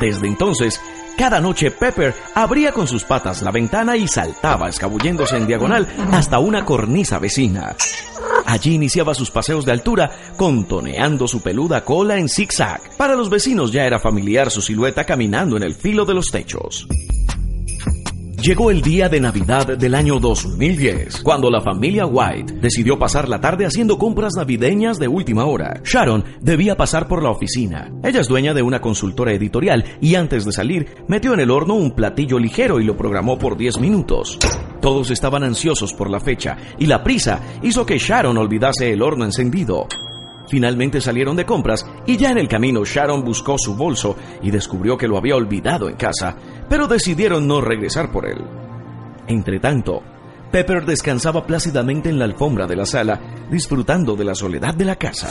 Desde 0.00 0.26
entonces, 0.26 0.80
cada 1.16 1.40
noche 1.40 1.70
Pepper 1.70 2.14
abría 2.34 2.72
con 2.72 2.86
sus 2.86 3.04
patas 3.04 3.42
la 3.42 3.50
ventana 3.50 3.96
y 3.96 4.06
saltaba 4.06 4.68
escabulléndose 4.68 5.36
en 5.36 5.46
diagonal 5.46 5.86
hasta 6.12 6.38
una 6.38 6.64
cornisa 6.64 7.18
vecina. 7.18 7.74
Allí 8.44 8.74
iniciaba 8.74 9.14
sus 9.14 9.30
paseos 9.30 9.64
de 9.64 9.72
altura, 9.72 10.10
contoneando 10.36 11.26
su 11.26 11.40
peluda 11.40 11.84
cola 11.84 12.16
en 12.16 12.28
zigzag. 12.28 12.80
Para 12.96 13.16
los 13.16 13.28
vecinos 13.28 13.72
ya 13.72 13.84
era 13.84 13.98
familiar 13.98 14.50
su 14.50 14.62
silueta 14.62 15.04
caminando 15.04 15.56
en 15.56 15.64
el 15.64 15.74
filo 15.74 16.04
de 16.04 16.14
los 16.14 16.26
techos. 16.26 16.86
Llegó 18.46 18.70
el 18.70 18.80
día 18.80 19.08
de 19.08 19.18
Navidad 19.18 19.76
del 19.76 19.92
año 19.96 20.20
2010, 20.20 21.22
cuando 21.22 21.50
la 21.50 21.60
familia 21.60 22.06
White 22.06 22.52
decidió 22.60 22.96
pasar 22.96 23.28
la 23.28 23.40
tarde 23.40 23.66
haciendo 23.66 23.98
compras 23.98 24.34
navideñas 24.36 25.00
de 25.00 25.08
última 25.08 25.46
hora. 25.46 25.80
Sharon 25.82 26.24
debía 26.40 26.76
pasar 26.76 27.08
por 27.08 27.24
la 27.24 27.30
oficina. 27.30 27.90
Ella 28.04 28.20
es 28.20 28.28
dueña 28.28 28.54
de 28.54 28.62
una 28.62 28.80
consultora 28.80 29.32
editorial 29.32 29.84
y 30.00 30.14
antes 30.14 30.44
de 30.44 30.52
salir 30.52 30.86
metió 31.08 31.34
en 31.34 31.40
el 31.40 31.50
horno 31.50 31.74
un 31.74 31.96
platillo 31.96 32.38
ligero 32.38 32.78
y 32.78 32.84
lo 32.84 32.96
programó 32.96 33.36
por 33.36 33.56
10 33.56 33.80
minutos. 33.80 34.38
Todos 34.80 35.10
estaban 35.10 35.42
ansiosos 35.42 35.92
por 35.92 36.08
la 36.08 36.20
fecha 36.20 36.56
y 36.78 36.86
la 36.86 37.02
prisa 37.02 37.40
hizo 37.64 37.84
que 37.84 37.98
Sharon 37.98 38.38
olvidase 38.38 38.92
el 38.92 39.02
horno 39.02 39.24
encendido. 39.24 39.88
Finalmente 40.48 41.00
salieron 41.00 41.36
de 41.36 41.44
compras 41.44 41.86
y 42.06 42.16
ya 42.16 42.30
en 42.30 42.38
el 42.38 42.48
camino 42.48 42.84
Sharon 42.84 43.24
buscó 43.24 43.58
su 43.58 43.74
bolso 43.74 44.16
y 44.42 44.50
descubrió 44.50 44.96
que 44.96 45.08
lo 45.08 45.16
había 45.16 45.36
olvidado 45.36 45.88
en 45.88 45.96
casa, 45.96 46.36
pero 46.68 46.86
decidieron 46.86 47.46
no 47.46 47.60
regresar 47.60 48.12
por 48.12 48.26
él. 48.26 48.44
Entretanto, 49.26 50.02
Pepper 50.50 50.86
descansaba 50.86 51.44
plácidamente 51.46 52.08
en 52.08 52.18
la 52.18 52.24
alfombra 52.24 52.66
de 52.66 52.76
la 52.76 52.86
sala, 52.86 53.20
disfrutando 53.50 54.14
de 54.14 54.24
la 54.24 54.34
soledad 54.34 54.74
de 54.74 54.84
la 54.84 54.96
casa. 54.96 55.28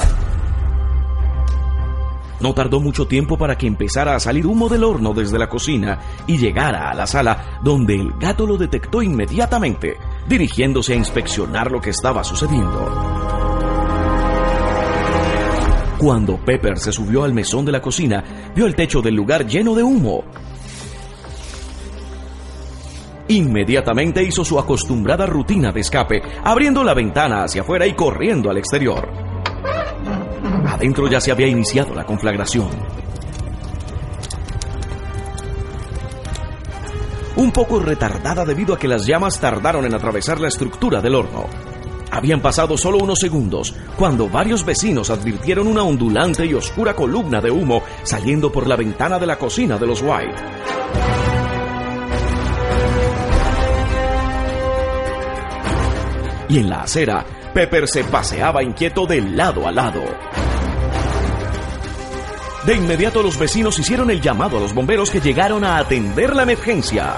No 2.42 2.54
tardó 2.54 2.82
mucho 2.82 3.08
tiempo 3.08 3.38
para 3.38 3.58
que 3.58 3.66
empezara 3.66 4.16
a 4.16 4.20
salir 4.20 4.46
humo 4.46 4.68
del 4.68 4.84
horno 4.84 5.14
desde 5.14 5.40
la 5.40 5.48
cocina 5.48 6.00
y 6.28 6.38
llegara 6.38 6.90
a 6.90 6.94
la 6.94 7.08
sala, 7.08 7.60
donde 7.64 7.96
el 7.96 8.12
gato 8.20 8.46
lo 8.46 8.58
detectó 8.58 9.02
inmediatamente, 9.02 9.98
dirigiéndose 10.28 10.94
a 10.94 10.98
inspeccionar 10.98 11.72
lo 11.72 11.80
que 11.80 11.92
estaba 11.92 12.24
sucediendo. 12.24 13.55
Cuando 15.98 16.38
Pepper 16.38 16.78
se 16.78 16.92
subió 16.92 17.24
al 17.24 17.34
mesón 17.34 17.66
de 17.66 17.72
la 17.72 17.82
cocina, 17.82 18.24
vio 18.54 18.66
el 18.66 18.76
techo 18.76 19.02
del 19.02 19.16
lugar 19.16 19.48
lleno 19.48 19.74
de 19.74 19.84
humo. 19.84 20.24
Inmediatamente 23.30 24.24
hizo 24.24 24.44
su 24.46 24.60
acostumbrada 24.60 25.26
rutina 25.26 25.72
de 25.72 25.80
escape, 25.80 26.22
abriendo 26.44 26.84
la 26.84 26.94
ventana 26.94 27.44
hacia 27.44 27.62
afuera 27.62 27.88
y 27.88 27.94
corriendo 27.94 28.52
al 28.52 28.58
exterior. 28.58 29.10
Adentro 30.68 31.08
ya 31.08 31.20
se 31.22 31.32
había 31.32 31.48
iniciado 31.48 31.96
la 31.96 32.06
conflagración. 32.06 32.70
Un 37.38 37.52
poco 37.52 37.80
retardada 37.80 38.46
debido 38.46 38.74
a 38.74 38.80
que 38.80 38.88
las 38.88 39.06
llamas 39.06 39.40
tardaron 39.40 39.86
en 39.86 39.94
atravesar 39.94 40.40
la 40.40 40.48
estructura 40.50 41.02
del 41.02 41.16
horno. 41.16 41.46
Habían 42.16 42.42
pasado 42.42 42.78
solo 42.78 42.98
unos 42.98 43.20
segundos 43.20 43.76
cuando 43.98 44.28
varios 44.28 44.66
vecinos 44.66 45.10
advirtieron 45.10 45.68
una 45.68 45.84
ondulante 45.84 46.46
y 46.46 46.54
oscura 46.54 46.96
columna 46.96 47.42
de 47.42 47.52
humo 47.52 47.84
saliendo 48.04 48.52
por 48.52 48.68
la 48.68 48.76
ventana 48.76 49.20
de 49.20 49.28
la 49.28 49.38
cocina 49.38 49.78
de 49.78 49.86
los 49.86 50.02
White. 50.02 50.34
y 56.48 56.60
en 56.60 56.70
la 56.70 56.82
acera, 56.82 57.26
Pepper 57.54 57.88
se 57.88 58.04
paseaba 58.04 58.64
inquieto 58.64 59.06
de 59.06 59.22
lado 59.22 59.68
a 59.68 59.72
lado. 59.72 60.02
De 62.66 62.76
inmediato 62.76 63.22
los 63.22 63.38
vecinos 63.38 63.78
hicieron 63.78 64.10
el 64.10 64.22
llamado 64.22 64.58
a 64.58 64.60
los 64.60 64.74
bomberos 64.74 65.12
que 65.12 65.22
llegaron 65.22 65.64
a 65.64 65.78
atender 65.78 66.36
la 66.36 66.44
emergencia. 66.44 67.14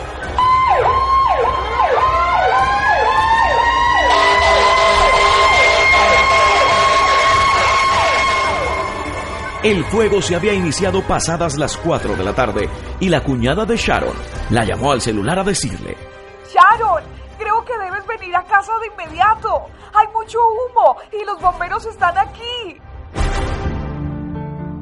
El 9.68 9.84
fuego 9.84 10.22
se 10.22 10.34
había 10.34 10.54
iniciado 10.54 11.02
pasadas 11.02 11.58
las 11.58 11.76
4 11.76 12.16
de 12.16 12.24
la 12.24 12.34
tarde 12.34 12.70
y 13.02 13.10
la 13.10 13.22
cuñada 13.22 13.66
de 13.66 13.76
Sharon 13.76 14.16
la 14.50 14.64
llamó 14.64 14.94
al 14.94 15.02
celular 15.02 15.40
a 15.40 15.44
decirle, 15.44 15.98
Sharon, 16.54 17.04
creo 17.38 17.66
que 17.66 17.78
debes 17.78 18.08
venir 18.08 18.34
a 18.34 18.46
casa 18.46 18.72
de 18.80 18.88
inmediato. 18.88 19.66
Hay 19.94 20.08
mucho 20.14 20.38
humo 20.40 20.96
y 21.12 21.26
los 21.26 21.42
bomberos 21.42 21.86
están 21.86 22.18
aquí. 22.18 22.80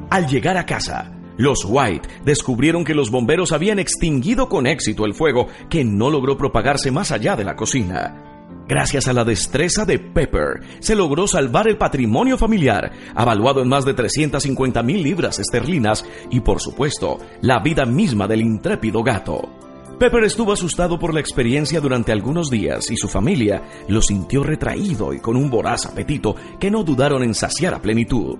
Al 0.08 0.28
llegar 0.28 0.56
a 0.56 0.64
casa, 0.64 1.10
los 1.36 1.64
White 1.64 2.08
descubrieron 2.22 2.84
que 2.84 2.94
los 2.94 3.10
bomberos 3.10 3.50
habían 3.50 3.80
extinguido 3.80 4.48
con 4.48 4.68
éxito 4.68 5.04
el 5.04 5.14
fuego 5.14 5.48
que 5.68 5.84
no 5.84 6.10
logró 6.10 6.36
propagarse 6.38 6.92
más 6.92 7.10
allá 7.10 7.34
de 7.34 7.42
la 7.42 7.56
cocina. 7.56 8.25
Gracias 8.68 9.06
a 9.06 9.12
la 9.12 9.24
destreza 9.24 9.84
de 9.84 10.00
Pepper, 10.00 10.60
se 10.80 10.96
logró 10.96 11.28
salvar 11.28 11.68
el 11.68 11.78
patrimonio 11.78 12.36
familiar, 12.36 12.90
avaluado 13.14 13.62
en 13.62 13.68
más 13.68 13.84
de 13.84 13.94
350 13.94 14.82
mil 14.82 15.04
libras 15.04 15.38
esterlinas, 15.38 16.04
y 16.30 16.40
por 16.40 16.60
supuesto, 16.60 17.18
la 17.42 17.60
vida 17.60 17.84
misma 17.84 18.26
del 18.26 18.40
intrépido 18.40 19.04
gato. 19.04 19.48
Pepper 20.00 20.24
estuvo 20.24 20.52
asustado 20.52 20.98
por 20.98 21.14
la 21.14 21.20
experiencia 21.20 21.80
durante 21.80 22.10
algunos 22.10 22.50
días 22.50 22.90
y 22.90 22.96
su 22.96 23.08
familia 23.08 23.62
lo 23.88 24.02
sintió 24.02 24.42
retraído 24.42 25.14
y 25.14 25.20
con 25.20 25.36
un 25.36 25.48
voraz 25.48 25.86
apetito 25.86 26.34
que 26.58 26.70
no 26.70 26.82
dudaron 26.82 27.22
en 27.22 27.34
saciar 27.34 27.72
a 27.72 27.80
plenitud. 27.80 28.36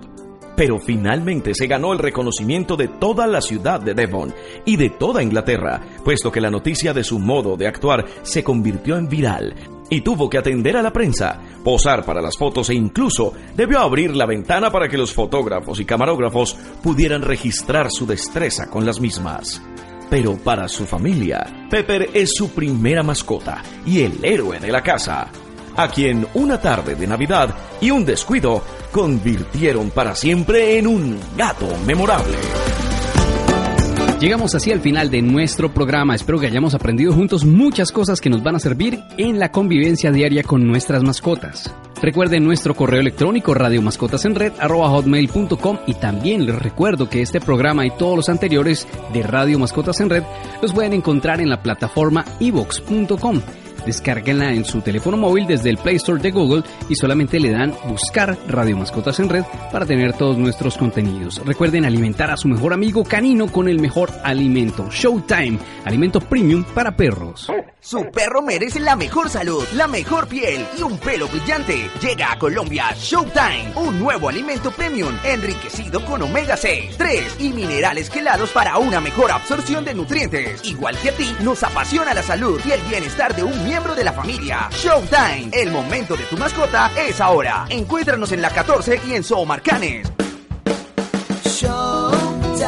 Pero 0.57 0.79
finalmente 0.79 1.53
se 1.53 1.67
ganó 1.67 1.93
el 1.93 1.99
reconocimiento 1.99 2.75
de 2.75 2.87
toda 2.87 3.27
la 3.27 3.41
ciudad 3.41 3.79
de 3.79 3.93
Devon 3.93 4.33
y 4.65 4.75
de 4.75 4.89
toda 4.89 5.21
Inglaterra, 5.21 5.79
puesto 6.03 6.31
que 6.31 6.41
la 6.41 6.49
noticia 6.49 6.93
de 6.93 7.03
su 7.03 7.19
modo 7.19 7.55
de 7.55 7.67
actuar 7.67 8.05
se 8.23 8.43
convirtió 8.43 8.97
en 8.97 9.07
viral, 9.07 9.53
y 9.87 10.01
tuvo 10.01 10.29
que 10.29 10.39
atender 10.39 10.75
a 10.75 10.81
la 10.81 10.91
prensa, 10.91 11.39
posar 11.63 12.03
para 12.03 12.21
las 12.21 12.35
fotos 12.35 12.71
e 12.71 12.73
incluso 12.73 13.33
debió 13.55 13.79
abrir 13.79 14.15
la 14.15 14.25
ventana 14.25 14.71
para 14.71 14.89
que 14.89 14.97
los 14.97 15.13
fotógrafos 15.13 15.79
y 15.79 15.85
camarógrafos 15.85 16.57
pudieran 16.81 17.21
registrar 17.21 17.91
su 17.91 18.07
destreza 18.07 18.67
con 18.67 18.83
las 18.83 18.99
mismas. 18.99 19.61
Pero 20.09 20.37
para 20.37 20.67
su 20.67 20.87
familia, 20.87 21.67
Pepper 21.69 22.09
es 22.15 22.33
su 22.33 22.49
primera 22.49 23.03
mascota 23.03 23.61
y 23.85 24.01
el 24.01 24.23
héroe 24.23 24.59
de 24.59 24.71
la 24.71 24.81
casa, 24.81 25.29
a 25.77 25.89
quien 25.89 26.27
una 26.33 26.59
tarde 26.59 26.95
de 26.95 27.07
Navidad 27.07 27.55
y 27.79 27.91
un 27.91 28.03
descuido 28.03 28.61
convirtieron 28.91 29.91
para 29.91 30.15
siempre 30.15 30.77
en 30.77 30.87
un 30.87 31.17
gato 31.37 31.67
memorable. 31.85 32.35
Llegamos 34.19 34.55
así 34.55 34.71
al 34.71 34.81
final 34.81 35.11
de 35.11 35.21
nuestro 35.21 35.71
programa. 35.71 36.15
Espero 36.15 36.39
que 36.39 36.47
hayamos 36.47 36.73
aprendido 36.73 37.13
juntos 37.13 37.45
muchas 37.45 37.91
cosas 37.91 38.19
que 38.19 38.31
nos 38.31 38.41
van 38.41 38.55
a 38.55 38.59
servir 38.59 38.99
en 39.15 39.37
la 39.37 39.51
convivencia 39.51 40.11
diaria 40.11 40.41
con 40.41 40.65
nuestras 40.65 41.03
mascotas. 41.03 41.71
Recuerden 42.01 42.43
nuestro 42.43 42.73
correo 42.73 42.99
electrónico 42.99 43.53
radiomascotasenred.com 43.53 45.77
y 45.85 45.93
también 45.93 46.47
les 46.47 46.55
recuerdo 46.55 47.07
que 47.09 47.21
este 47.21 47.39
programa 47.39 47.85
y 47.85 47.91
todos 47.91 48.17
los 48.17 48.29
anteriores 48.29 48.87
de 49.13 49.21
Radio 49.21 49.59
Mascotas 49.59 50.01
en 50.01 50.09
Red 50.09 50.23
los 50.63 50.73
pueden 50.73 50.93
encontrar 50.93 51.39
en 51.39 51.49
la 51.49 51.61
plataforma 51.61 52.25
evox.com. 52.39 53.41
Descárguenla 53.87 54.51
en 54.51 54.65
su 54.65 54.81
teléfono 54.81 55.15
móvil 55.15 55.47
desde 55.47 55.69
el 55.69 55.77
Play 55.77 55.95
Store 55.95 56.21
de 56.21 56.31
Google 56.31 56.63
y 56.89 56.95
solamente 56.95 57.39
le 57.39 57.51
dan 57.51 57.73
buscar 57.87 58.37
Radio 58.49 58.75
Mascotas 58.75 59.17
en 59.21 59.29
Red 59.29 59.45
para 59.71 59.85
tener 59.85 60.11
todos 60.11 60.37
nuestros 60.37 60.77
contenidos. 60.77 61.41
Recuerden 61.45 61.85
alimentar 61.85 62.29
a 62.29 62.35
su 62.35 62.49
mejor 62.49 62.73
amigo 62.73 63.05
canino 63.05 63.47
con 63.49 63.69
el 63.69 63.79
mejor 63.79 64.11
alimento, 64.25 64.89
Showtime, 64.91 65.57
alimento 65.85 66.19
premium 66.19 66.65
para 66.65 66.97
perros. 66.97 67.49
Su 67.79 68.05
perro 68.11 68.41
merece 68.41 68.81
la 68.81 68.97
mejor 68.97 69.29
salud, 69.29 69.63
la 69.73 69.87
mejor 69.87 70.27
piel 70.27 70.65
y 70.77 70.81
un 70.81 70.97
pelo 70.97 71.29
brillante. 71.29 71.89
Llega 72.01 72.33
a 72.33 72.37
Colombia 72.37 72.93
Showtime, 72.93 73.71
un 73.75 73.97
nuevo 73.97 74.27
alimento 74.27 74.71
premium 74.71 75.15
enriquecido 75.23 76.03
con 76.03 76.21
omega 76.21 76.57
6, 76.57 76.97
3 76.97 77.35
y 77.39 77.53
minerales 77.53 78.09
quelados 78.09 78.49
para 78.49 78.77
una 78.79 78.99
mejor 78.99 79.31
absorción 79.31 79.85
de 79.85 79.93
nutrientes. 79.93 80.65
Igual 80.65 80.97
que 80.97 81.11
a 81.11 81.13
ti, 81.13 81.33
nos 81.41 81.63
apasiona 81.63 82.13
la 82.13 82.23
salud 82.23 82.59
y 82.65 82.71
el 82.71 82.81
bienestar 82.89 83.33
de 83.33 83.43
un 83.43 83.63
miembro 83.63 83.76
de 83.77 84.03
la 84.03 84.11
familia. 84.11 84.69
Showtime, 84.71 85.49
el 85.53 85.71
momento 85.71 86.15
de 86.17 86.23
tu 86.23 86.35
mascota 86.35 86.91
es 86.97 87.21
ahora. 87.21 87.67
Encuéntranos 87.69 88.31
en 88.31 88.41
la 88.41 88.49
14 88.49 89.01
y 89.07 89.13
en 89.13 89.23
Marcanes. 89.45 90.11
Showtime, 91.45 92.65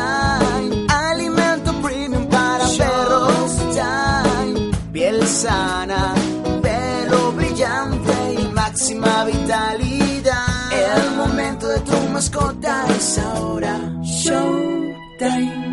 alimento 0.88 1.74
premium 1.82 2.28
para 2.28 2.64
perros. 2.78 3.58
Showtime, 3.74 4.72
piel 4.94 5.28
sana, 5.28 6.14
pelo 6.62 7.32
brillante 7.32 8.34
y 8.40 8.46
máxima 8.54 9.26
vitalidad. 9.26 10.72
El 10.72 11.16
momento 11.16 11.68
de 11.68 11.80
tu 11.80 11.98
mascota 12.12 12.86
es 12.96 13.18
ahora. 13.18 13.80
Showtime. 14.04 15.69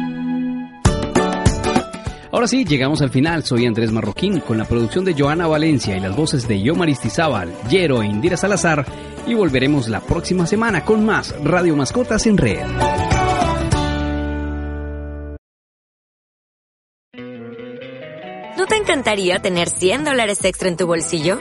Ahora 2.46 2.58
sí, 2.58 2.64
llegamos 2.64 3.02
al 3.02 3.10
final. 3.10 3.42
Soy 3.42 3.66
Andrés 3.66 3.90
Marroquín 3.90 4.38
con 4.38 4.56
la 4.56 4.64
producción 4.64 5.04
de 5.04 5.14
Joana 5.14 5.48
Valencia 5.48 5.96
y 5.96 6.00
las 6.00 6.14
voces 6.14 6.46
de 6.46 6.62
Yomar 6.62 6.88
Istizábal, 6.88 7.52
Yero 7.68 8.02
e 8.02 8.06
Indira 8.06 8.36
Salazar. 8.36 8.86
Y 9.26 9.34
volveremos 9.34 9.88
la 9.88 9.98
próxima 9.98 10.46
semana 10.46 10.84
con 10.84 11.04
más 11.04 11.34
Radio 11.42 11.74
Mascotas 11.74 12.24
en 12.28 12.38
Red. 12.38 12.64
¿No 18.56 18.66
te 18.68 18.76
encantaría 18.76 19.40
tener 19.40 19.68
100 19.68 20.04
dólares 20.04 20.44
extra 20.44 20.68
en 20.68 20.76
tu 20.76 20.86
bolsillo? 20.86 21.40